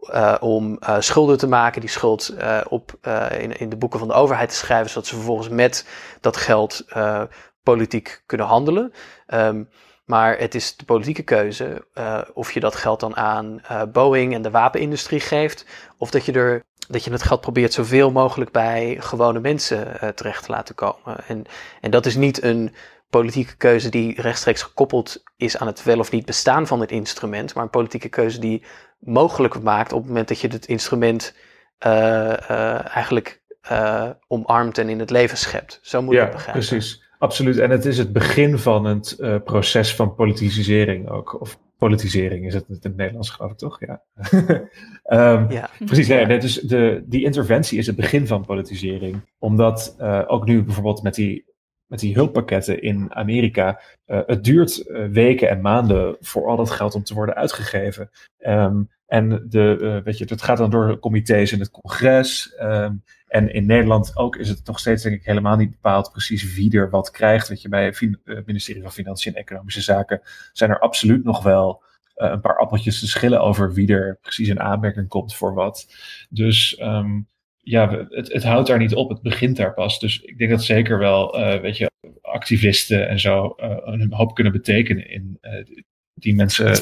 [0.00, 2.34] uh, om uh, schulden te maken, die schuld
[2.68, 2.98] op,
[3.38, 5.86] in, in de boeken van de overheid te schrijven, zodat ze vervolgens met
[6.20, 6.86] dat geld
[7.62, 8.92] politiek kunnen handelen.
[9.34, 9.68] Um,
[10.04, 11.86] maar het is de politieke keuze
[12.34, 13.60] of je dat geld dan aan
[13.92, 15.66] Boeing en de wapenindustrie geeft,
[15.98, 20.08] of dat je er dat je het geld probeert zoveel mogelijk bij gewone mensen uh,
[20.08, 21.26] terecht te laten komen.
[21.26, 21.44] En,
[21.80, 22.74] en dat is niet een
[23.10, 27.54] politieke keuze die rechtstreeks gekoppeld is aan het wel of niet bestaan van het instrument,
[27.54, 28.62] maar een politieke keuze die
[28.98, 31.34] mogelijk maakt op het moment dat je het instrument
[31.86, 31.92] uh,
[32.50, 33.40] uh, eigenlijk
[34.28, 35.78] omarmt en in het leven schept.
[35.82, 36.66] Zo moet je het begrijpen.
[36.66, 37.06] Precies.
[37.18, 37.58] Absoluut.
[37.58, 41.40] En het is het begin van het proces van politisering ook.
[41.40, 43.80] Of politisering is het in het Nederlands, geloof ik toch?
[43.80, 44.02] Ja.
[45.34, 45.70] um, ja.
[45.84, 49.20] Precies, nee, dus de, die interventie is het begin van politisering.
[49.38, 51.44] Omdat uh, ook nu bijvoorbeeld met die,
[51.86, 56.70] met die hulppakketten in Amerika, uh, het duurt uh, weken en maanden voor al dat
[56.70, 58.10] geld om te worden uitgegeven.
[58.38, 62.54] Um, en de, weet je, het gaat dan door comité's in het congres.
[62.60, 66.54] Um, en in Nederland ook is het nog steeds denk ik helemaal niet bepaald precies
[66.54, 67.48] wie er wat krijgt.
[67.48, 70.20] Weet je, bij het eh, ministerie van Financiën en Economische Zaken
[70.52, 71.82] zijn er absoluut nog wel
[72.16, 75.94] uh, een paar appeltjes te schillen over wie er precies in aanmerking komt voor wat.
[76.30, 79.08] Dus um, ja, het, het houdt daar niet op.
[79.08, 79.98] Het begint daar pas.
[79.98, 84.52] Dus ik denk dat zeker wel, uh, weet je, activisten en zo een hoop kunnen
[84.52, 85.38] betekenen in
[86.14, 86.72] die mensen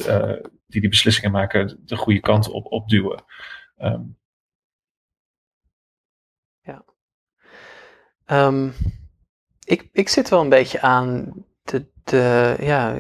[0.67, 3.25] die die beslissingen maken de goede kant op opduwen.
[3.79, 4.17] Um,
[8.33, 8.73] Um,
[9.65, 12.97] ik, ik zit wel een beetje aan, de, de, ja,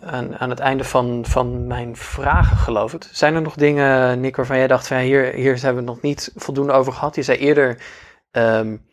[0.00, 3.06] aan, aan het einde van, van mijn vragen, geloof ik.
[3.10, 5.94] Zijn er nog dingen, Nick, waarvan jij dacht van ja, hier, hier hebben we het
[5.94, 7.14] nog niet voldoende over gehad?
[7.14, 7.82] Je zei eerder
[8.32, 8.86] um,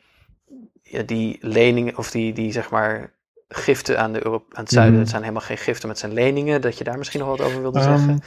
[0.81, 3.13] ja, die leningen, of die, die zeg maar
[3.47, 4.99] giften aan, de aan het zuiden, mm.
[4.99, 7.41] het zijn helemaal geen giften, maar het zijn leningen, dat je daar misschien nog wat
[7.41, 8.21] over wilde um, zeggen.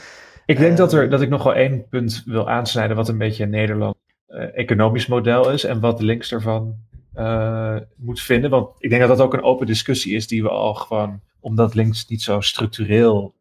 [0.45, 3.43] Ik denk dat, er, dat ik nog wel één punt wil aansnijden, wat een beetje
[3.43, 3.95] een Nederland
[4.29, 6.75] uh, economisch model is en wat links ervan
[7.19, 8.49] uh, moet vinden.
[8.49, 11.75] Want ik denk dat dat ook een open discussie is die we al gewoon, omdat
[11.75, 13.33] links niet zo structureel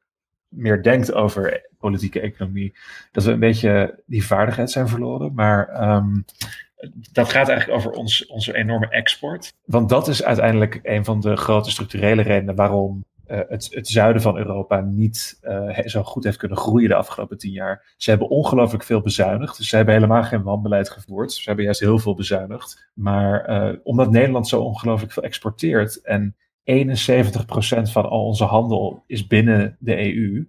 [0.48, 2.74] meer denkt over politieke economie,
[3.12, 5.34] dat we een beetje die vaardigheid zijn verloren.
[5.34, 6.24] Maar um,
[7.12, 9.54] dat gaat eigenlijk over ons, onze enorme export.
[9.64, 14.36] Want dat is uiteindelijk een van de grote structurele redenen waarom uh, het, zuiden van
[14.36, 17.94] Europa niet uh, zo goed heeft kunnen groeien de afgelopen tien jaar.
[17.96, 19.56] Ze hebben ongelooflijk veel bezuinigd.
[19.56, 21.32] Dus ze hebben helemaal geen wanbeleid gevoerd.
[21.32, 22.90] Ze hebben juist heel veel bezuinigd.
[22.94, 26.38] Maar uh, omdat Nederland zo ongelooflijk veel exporteert en 71%
[27.82, 30.48] van al onze handel is binnen de EU,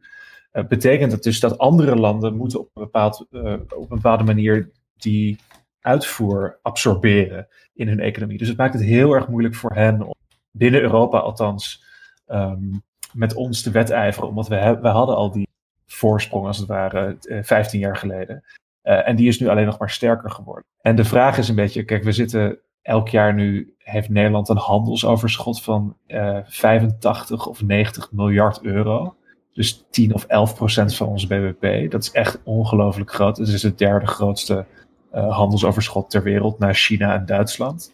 [0.68, 5.38] betekent het dus dat andere landen moeten op een, bepaald, op een bepaalde manier die
[5.82, 8.38] uitvoer absorberen in hun economie.
[8.38, 10.14] Dus het maakt het heel erg moeilijk voor hen om
[10.52, 11.88] binnen Europa althans
[12.32, 14.30] um, met ons te wedijveren.
[14.30, 15.48] Omdat we, we hadden al die
[15.86, 18.44] voorsprong, als het ware, 15 jaar geleden.
[18.84, 20.66] Uh, en die is nu alleen nog maar sterker geworden.
[20.82, 24.58] En de vraag is een beetje, kijk, we zitten elk jaar nu, heeft Nederland een
[24.58, 29.16] handelsoverschot van uh, 85 of 90 miljard euro.
[29.54, 31.92] Dus 10 of 11 procent van ons bbp.
[31.92, 33.38] Dat is echt ongelooflijk groot.
[33.38, 34.66] Het is het derde grootste
[35.12, 37.92] handelsoverschot ter wereld na China en Duitsland.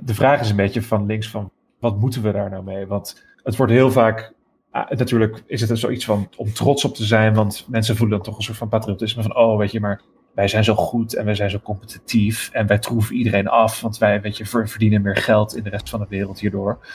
[0.00, 1.50] De vraag is een beetje van links van,
[1.80, 2.86] wat moeten we daar nou mee?
[2.86, 4.32] Want het wordt heel vaak,
[4.72, 8.16] uh, natuurlijk is het er zoiets van om trots op te zijn, want mensen voelen
[8.16, 10.02] dan toch een soort van patriotisme van, oh weet je, maar
[10.34, 13.98] wij zijn zo goed en wij zijn zo competitief en wij troeven iedereen af, want
[13.98, 16.86] wij, weet je, verdienen meer geld in de rest van de wereld hierdoor.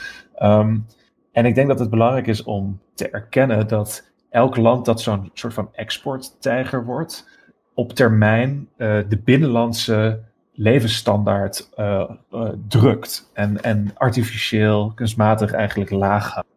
[0.42, 0.86] Um,
[1.32, 5.30] en ik denk dat het belangrijk is om te erkennen dat elk land dat zo'n
[5.32, 7.28] soort van exporttijger wordt,
[7.74, 10.20] op termijn uh, de binnenlandse
[10.62, 16.48] levensstandaard uh, uh, drukt en, en artificieel, kunstmatig eigenlijk laag houdt.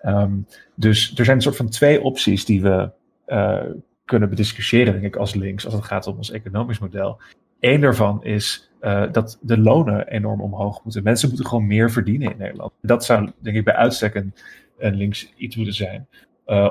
[0.00, 0.32] Ehm,
[0.74, 2.90] dus er zijn een soort van twee opties die we
[3.26, 3.62] uh,
[4.04, 7.20] kunnen bediscussiëren, denk ik, als links, als het gaat om ons economisch model.
[7.60, 8.70] Eén daarvan is
[9.12, 11.02] dat de lonen enorm omhoog moeten.
[11.02, 12.72] Mensen moeten gewoon meer verdienen in Nederland.
[12.80, 14.34] Dat zou, denk ik, bij uitstek een,
[14.78, 16.08] een links iets moeten zijn.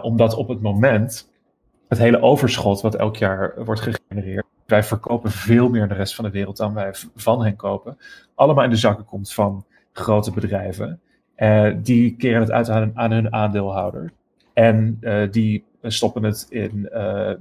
[0.02, 1.32] Omdat op het moment
[1.88, 6.26] het hele overschot wat elk jaar wordt gegenereerd, wij verkopen veel meer de rest van
[6.26, 7.98] de wereld dan wij van hen kopen,
[8.36, 11.02] allemaal in de zakken komt van grote bedrijven.
[11.38, 14.12] Uh, die keren het uit aan, hun aandeelhouder.
[14.54, 17.32] En uh, die stoppen het in, uh,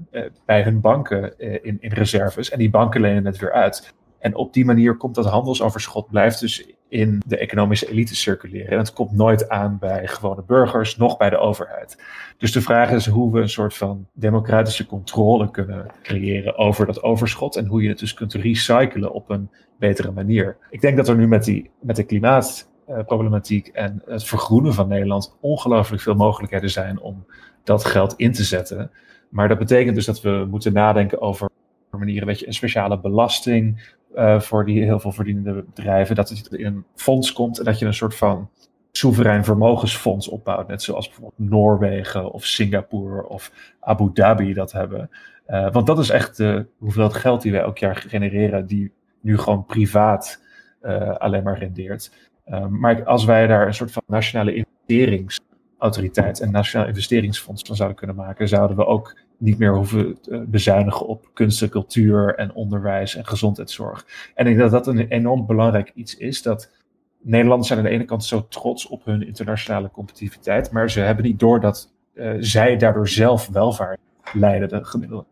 [0.45, 2.51] bij hun banken in, in reserves.
[2.51, 3.95] En die banken lenen het weer uit.
[4.19, 8.71] En op die manier komt dat handelsoverschot, blijft dus in de economische elite circuleren.
[8.71, 12.03] En het komt nooit aan bij gewone burgers, nog bij de overheid.
[12.39, 17.03] Dus de vraag is hoe we een soort van democratische controle kunnen creëren over dat
[17.03, 17.57] overschot.
[17.57, 20.57] En hoe je het dus kunt recyclen op een betere manier.
[20.71, 25.37] Ik denk dat er nu met, die, met de klimaatproblematiek en het vergroenen van Nederland
[25.41, 27.27] ongelooflijk veel mogelijkheden zijn om
[27.65, 28.91] dat geld in te zetten.
[29.29, 31.49] Maar dat betekent dus dat we moeten nadenken over
[31.91, 36.47] manieren, weet je, een speciale belasting uh, voor die heel veel verdienende bedrijven, dat het
[36.47, 38.51] in een fonds komt en dat je een soort van
[38.93, 45.11] soeverein vermogensfonds opbouwt, net zoals bijvoorbeeld Noorwegen of Singapore of Abu Dhabi dat hebben.
[45.49, 49.39] Uh, want dat is echt de hoeveelheid geld die wij elk jaar genereren, die nu
[49.39, 50.43] gewoon privaat
[50.83, 52.13] uh, alleen maar rendeert.
[52.69, 54.65] maar als wij daar een soort van nationale
[55.81, 60.45] investeringsautoriteit en nationaal investeringsfonds van zouden kunnen maken, zouden we ook niet meer hoeven te
[60.49, 64.07] bezuinigen op kunst en cultuur en onderwijs en gezondheidszorg.
[64.35, 66.43] En ik denk dat dat een enorm belangrijk iets is.
[66.43, 66.71] Dat
[67.21, 71.25] Nederlanders zijn aan de ene kant zo trots op hun internationale competitiviteit, maar ze hebben
[71.25, 74.01] niet door dat uh, zij daardoor zelf welvaart
[74.33, 75.25] leiden, de gemiddelde.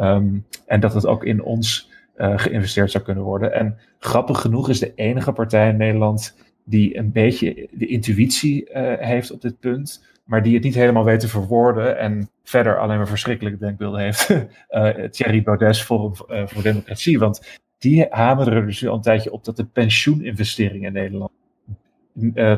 [0.00, 3.52] Um, en dat het ook in ons uh, geïnvesteerd zou kunnen worden.
[3.52, 6.36] En grappig genoeg is de enige partij in Nederland
[6.68, 11.04] die een beetje de intuïtie uh, heeft op dit punt maar die het niet helemaal
[11.04, 14.30] weet te verwoorden en verder alleen maar verschrikkelijke denkbeelden heeft.
[14.70, 17.18] uh, Thierry Baudet Forum uh, voor Democratie.
[17.18, 21.30] Want die hameren er dus al een tijdje op dat de pensioeninvesteringen in Nederland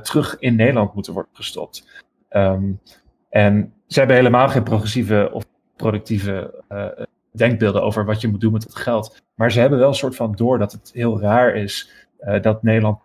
[0.02, 2.02] terug in Nederland moeten worden gestopt.
[2.30, 2.80] Um,
[3.28, 5.44] en ze hebben helemaal geen progressieve of
[5.76, 6.64] productieve
[7.32, 9.22] denkbeelden over wat je moet doen met het geld.
[9.34, 12.62] Maar ze hebben wel een soort van door dat het heel raar is uh, dat
[12.62, 12.98] Nederland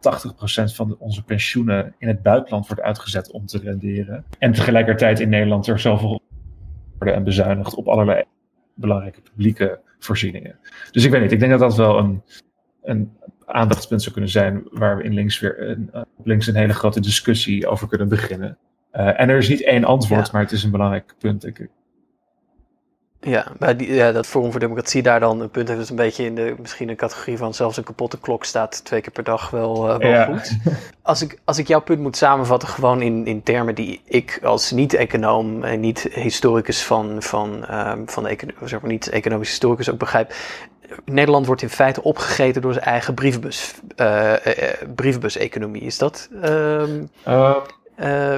[0.72, 4.26] 80% van onze pensioenen in het buitenland wordt uitgezet om te renderen.
[4.40, 6.22] En tegelijkertijd in Nederland er zoveel
[6.98, 8.24] worden en bezuinigd op allerlei
[8.74, 10.60] belangrijke publieke voorzieningen.
[10.92, 12.22] Dus ik weet niet, ik denk dat dat wel een,
[12.84, 15.92] een aandachtspunt zou kunnen zijn waar we in links weer een,
[16.24, 18.58] links een hele grote discussie over kunnen beginnen.
[18.94, 20.32] Uh, en er is niet één antwoord, ja.
[20.32, 21.70] maar het is een belangrijk punt, denk ik.
[23.26, 26.26] Ja, die, ja, dat Forum voor Democratie daar dan een punt heeft, is een beetje
[26.26, 29.50] in de misschien een categorie van zelfs een kapotte klok staat twee keer per dag
[29.50, 30.26] wel, uh, wel ja.
[30.26, 30.58] goed.
[31.02, 34.72] Als ik, als ik jouw punt moet samenvatten, gewoon in, in termen die ik als
[34.72, 40.34] niet-econoom en niet-historicus van, van, um, van de zeg maar niet economisch historicus ook begrijp.
[41.06, 44.34] Nederland wordt in feite opgegeten door zijn eigen brievenbus, uh, uh,
[44.96, 45.82] brievenbus-economie.
[45.82, 46.30] Is dat?
[46.44, 47.10] Um,
[48.00, 48.38] uh,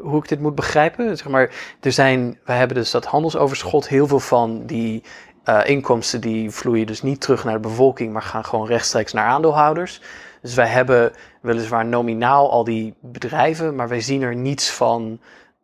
[0.00, 1.16] hoe ik dit moet begrijpen.
[1.16, 5.02] Zeg maar, er zijn, we hebben dus dat handelsoverschot, heel veel van die
[5.48, 9.26] uh, inkomsten die vloeien dus niet terug naar de bevolking, maar gaan gewoon rechtstreeks naar
[9.26, 10.00] aandeelhouders.
[10.42, 15.20] Dus wij hebben weliswaar nominaal al die bedrijven, maar wij zien er niets van.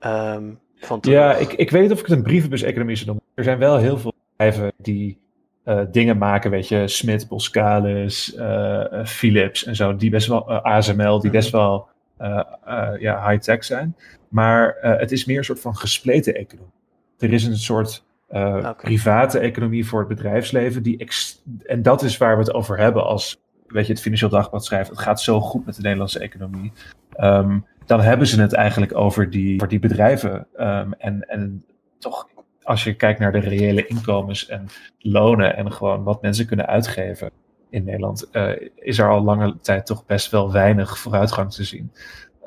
[0.07, 3.24] Um, van ja, ik, ik weet niet of ik het een brievenbus-economie zou noemen.
[3.34, 5.18] Er zijn wel heel veel bedrijven die
[5.64, 8.36] uh, dingen maken, weet je, Smit, Boskalis,
[9.05, 11.97] Philips en zo, die best wel, ASML, die best wel uh, uh,
[12.99, 13.97] ja, high-tech zijn.
[14.29, 16.73] Maar uh, het is meer een soort van gespleten economie.
[17.19, 18.75] Er is een soort okay.
[18.75, 20.83] private economie voor het bedrijfsleven.
[20.83, 21.09] Die
[21.62, 24.91] en dat is waar we het over hebben als weet je, het Financieel Dagblad schrijft.
[24.91, 26.73] Het gaat zo goed met de Nederlandse economie.
[27.21, 30.47] Um, dan hebben ze het eigenlijk over die, over die bedrijven.
[30.57, 31.64] Um, en, en
[31.99, 32.29] toch,
[32.62, 34.66] als je kijkt naar de reële inkomens en
[34.99, 37.31] lonen en gewoon wat mensen kunnen uitgeven
[37.71, 41.93] in Nederland uh, is er al lange tijd toch best wel weinig vooruitgang te zien.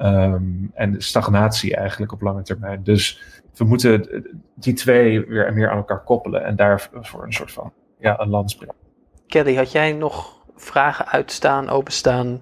[0.01, 2.83] Um, en stagnatie eigenlijk op lange termijn.
[2.83, 3.21] Dus
[3.55, 8.19] we moeten die twee weer meer aan elkaar koppelen en daarvoor een soort van ja,
[8.19, 8.75] een land springen.
[9.27, 12.41] Kelly, had jij nog vragen uitstaan, openstaan?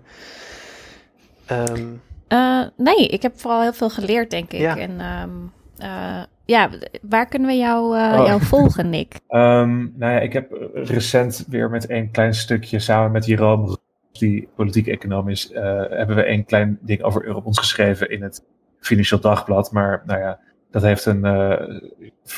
[1.51, 2.01] Um...
[2.33, 4.59] Uh, nee, ik heb vooral heel veel geleerd, denk ik.
[4.59, 4.77] Ja.
[4.77, 6.69] En um, uh, ja,
[7.01, 8.25] waar kunnen we jou, uh, oh.
[8.25, 9.19] jou volgen, Nick?
[9.29, 13.77] Um, nou ja, ik heb recent weer met een klein stukje samen met Jeroen,
[14.11, 18.45] die politiek-economisch, uh, hebben we een klein ding over Eurobonds geschreven in het
[18.79, 19.71] Financieel Dagblad.
[19.71, 20.39] Maar nou ja,
[20.71, 21.79] dat heeft een, uh,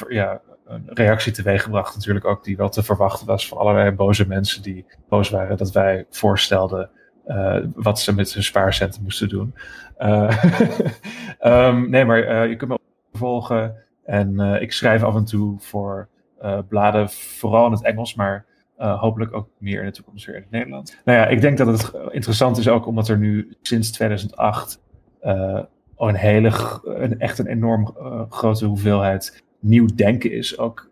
[0.08, 4.62] ja, een reactie teweeggebracht natuurlijk ook, die wel te verwachten was van allerlei boze mensen
[4.64, 6.90] die boos waren dat wij voorstelden
[7.26, 9.56] eh, wat ze met hun spaarcenten moesten doen.
[9.98, 10.44] Eh,
[11.40, 12.80] ehm, nee, maar eh, je kunt me
[13.14, 13.76] volgen.
[14.12, 16.08] En ik schrijf af en toe voor
[16.68, 18.46] bladen, vooral in het Engels, maar
[18.78, 20.98] hopelijk ook meer in de toekomst weer in het Nederlands.
[21.06, 24.82] Nou ja, ik denk dat het interessant is ook omdat er nu sinds 2008
[25.98, 26.52] een hele,
[26.84, 27.96] een, echt een enorm
[28.30, 30.90] grote hoeveelheid nieuw denken is, ook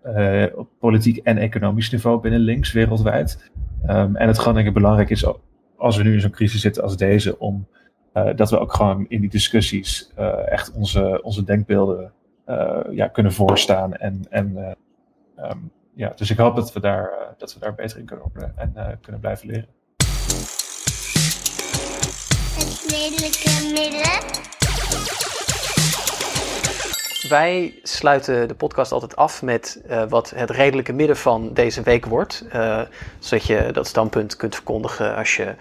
[0.56, 3.52] op politiek en economisch niveau binnen links wereldwijd.
[3.90, 5.26] Um, en het gewoon denk ik belangrijk is
[5.78, 7.68] als we nu in zo'n crisis zitten als deze, om
[8.36, 10.12] dat we ook gewoon in die discussies
[10.46, 12.12] echt onze, onze denkbeelden
[12.92, 13.94] ja, kunnen voorstaan.
[13.94, 14.76] En, en
[15.38, 18.54] um, ja, dus ik hoop dat we daar, dat we daar beter in kunnen worden
[18.56, 19.68] en kunnen blijven leren.
[22.56, 24.48] Het redelijke midden.
[27.30, 32.06] Wij sluiten de podcast altijd af met uh, wat het redelijke midden van deze week
[32.06, 32.46] wordt.
[32.54, 32.82] Uh,
[33.20, 35.56] zodat je dat standpunt kunt verkondigen als je.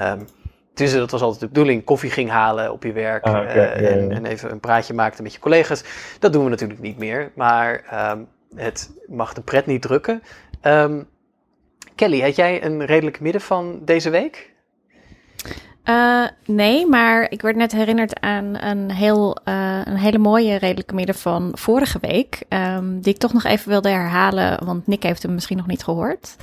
[0.00, 0.26] Um,
[0.74, 3.90] dus dat was altijd de bedoeling, koffie ging halen op je werk ah, okay, uh,
[3.92, 5.84] en, en, even een praatje maakte met je collega's.
[6.18, 10.22] Dat doen we natuurlijk niet meer, maar um, het mag de pret niet drukken.
[10.62, 11.08] Um,
[11.94, 14.52] Kelly, had jij een redelijk midden van deze week?
[15.84, 20.94] Uh, nee, maar ik werd net herinnerd aan een, heel, uh, een hele mooie redelijke
[20.94, 22.42] midden van vorige week.
[22.48, 25.84] Um, die ik toch nog even wilde herhalen, want Nick heeft hem misschien nog niet
[25.84, 26.36] gehoord.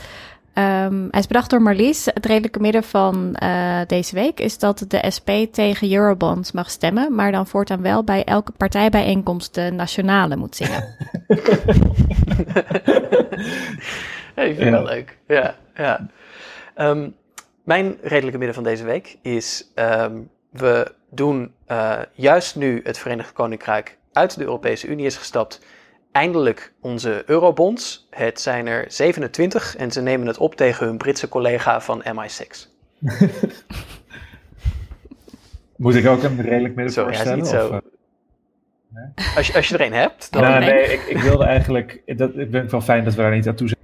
[0.54, 2.06] Um, hij is bedacht door Marlies.
[2.06, 7.16] Het redelijke midden van uh, deze week is dat de SP tegen Eurobonds mag stemmen,
[7.16, 10.84] maar dan voortaan wel bij elke partijbijeenkomst de nationale moet zingen.
[14.36, 14.82] hey, ik vind ja.
[14.82, 15.18] leuk.
[15.28, 16.08] Ja, ja.
[16.76, 17.16] Um,
[17.64, 23.34] mijn redelijke midden van deze week is: um, we doen uh, juist nu het Verenigd
[23.34, 25.62] Koninkrijk uit de Europese Unie is gestapt,
[26.12, 28.08] eindelijk onze eurobonds.
[28.10, 32.70] Het zijn er 27 en ze nemen het op tegen hun Britse collega van MI6.
[35.76, 37.38] Moet ik ook een redelijk midden zo, voorstellen?
[37.38, 37.68] Niet zo.
[37.68, 37.78] Of, uh,
[38.88, 39.06] nee?
[39.36, 40.32] als, je, als je er een hebt.
[40.32, 40.42] Dan...
[40.42, 42.02] Nou, nee, ik, ik, wilde eigenlijk.
[42.06, 43.80] Dat, ik ben wel fijn dat we daar niet aan toe zijn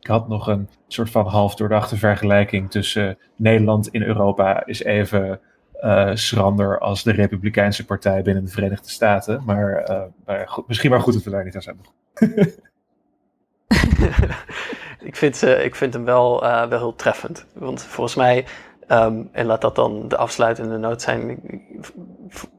[0.00, 5.40] ik had nog een soort van half doordachte vergelijking tussen Nederland in Europa is even
[5.80, 9.42] uh, schrander als de Republikeinse Partij binnen de Verenigde Staten.
[9.44, 11.80] Maar, uh, maar misschien maar goed dat we daar niet aan zijn.
[15.10, 17.46] ik, vind, uh, ik vind hem wel, wel heel treffend.
[17.52, 18.46] Want volgens mij,
[18.88, 21.40] um, en laat dat dan de afsluitende noot zijn.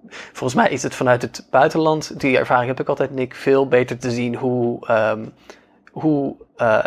[0.10, 3.98] Volgens mij is het vanuit het buitenland, die ervaring heb ik altijd, Nick, veel beter
[3.98, 4.92] te zien hoe.
[4.92, 5.34] Um,
[5.92, 6.36] hoe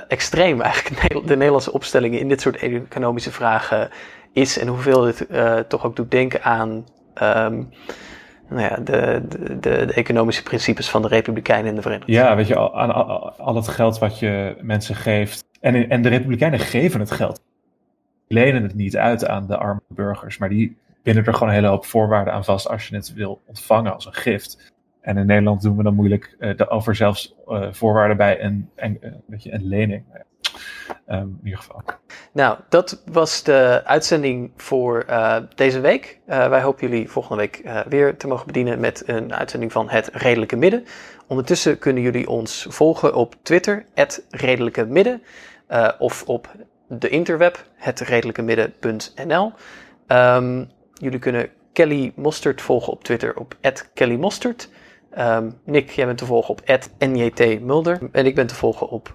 [0.08, 3.90] extreem eigenlijk de Nederlandse opstellingen in dit soort economische vragen
[4.32, 6.68] is en hoeveel dit uh, toch ook doet denken aan
[7.22, 7.68] um,
[8.48, 12.46] nou ja, de, de, de, economische principes van de Republikeinen en de Verenigde Ja, weet
[12.46, 15.44] je, al, aan al, al, het geld wat je mensen geeft.
[15.60, 17.40] En, en de Republikeinen geven het geld.
[18.28, 21.54] Die lenen het niet uit aan de arme burgers, maar die binden er gewoon een
[21.54, 24.72] hele hoop voorwaarden aan vast als je het wil ontvangen als een gift.
[25.00, 28.70] En in Nederland doen we dan moeilijk uh, over zelfs uh, voorwaarden bij een,
[29.26, 30.04] weet je, een lening.
[31.08, 31.82] Um, in ieder geval.
[32.32, 36.18] Nou, dat was de uitzending voor uh, deze week.
[36.26, 40.56] wij hopen jullie volgende week weer te mogen bedienen met een uitzending van Het Redelijke
[40.56, 40.84] Midden.
[41.26, 45.22] Ondertussen kunnen jullie ons volgen op Twitter, het Redelijke Midden.
[45.98, 46.48] of op
[46.98, 49.44] de interweb, hetredelijkemidden.nl.
[49.44, 49.52] Um,
[50.06, 50.64] ehm,
[50.94, 53.56] jullie kunnen Kelly Mostert volgen op Twitter op
[53.94, 54.68] @kellymostert.
[55.18, 56.62] Um, Nick, jij bent te volgen op
[56.98, 59.12] @njtmulder en ik ben te volgen op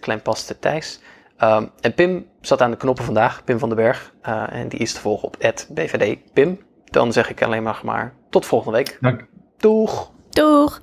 [0.00, 1.00] @kleinpastethijs.
[1.42, 4.78] Um, en Pim zat aan de knoppen vandaag, Pim van den Berg, uh, en die
[4.78, 5.36] is te volgen op
[5.74, 6.58] @bvdpim.
[6.84, 8.98] Dan zeg ik alleen maar, maar tot volgende week.
[9.00, 9.26] Dank.
[9.56, 10.12] Doeg.
[10.30, 10.80] Doeg.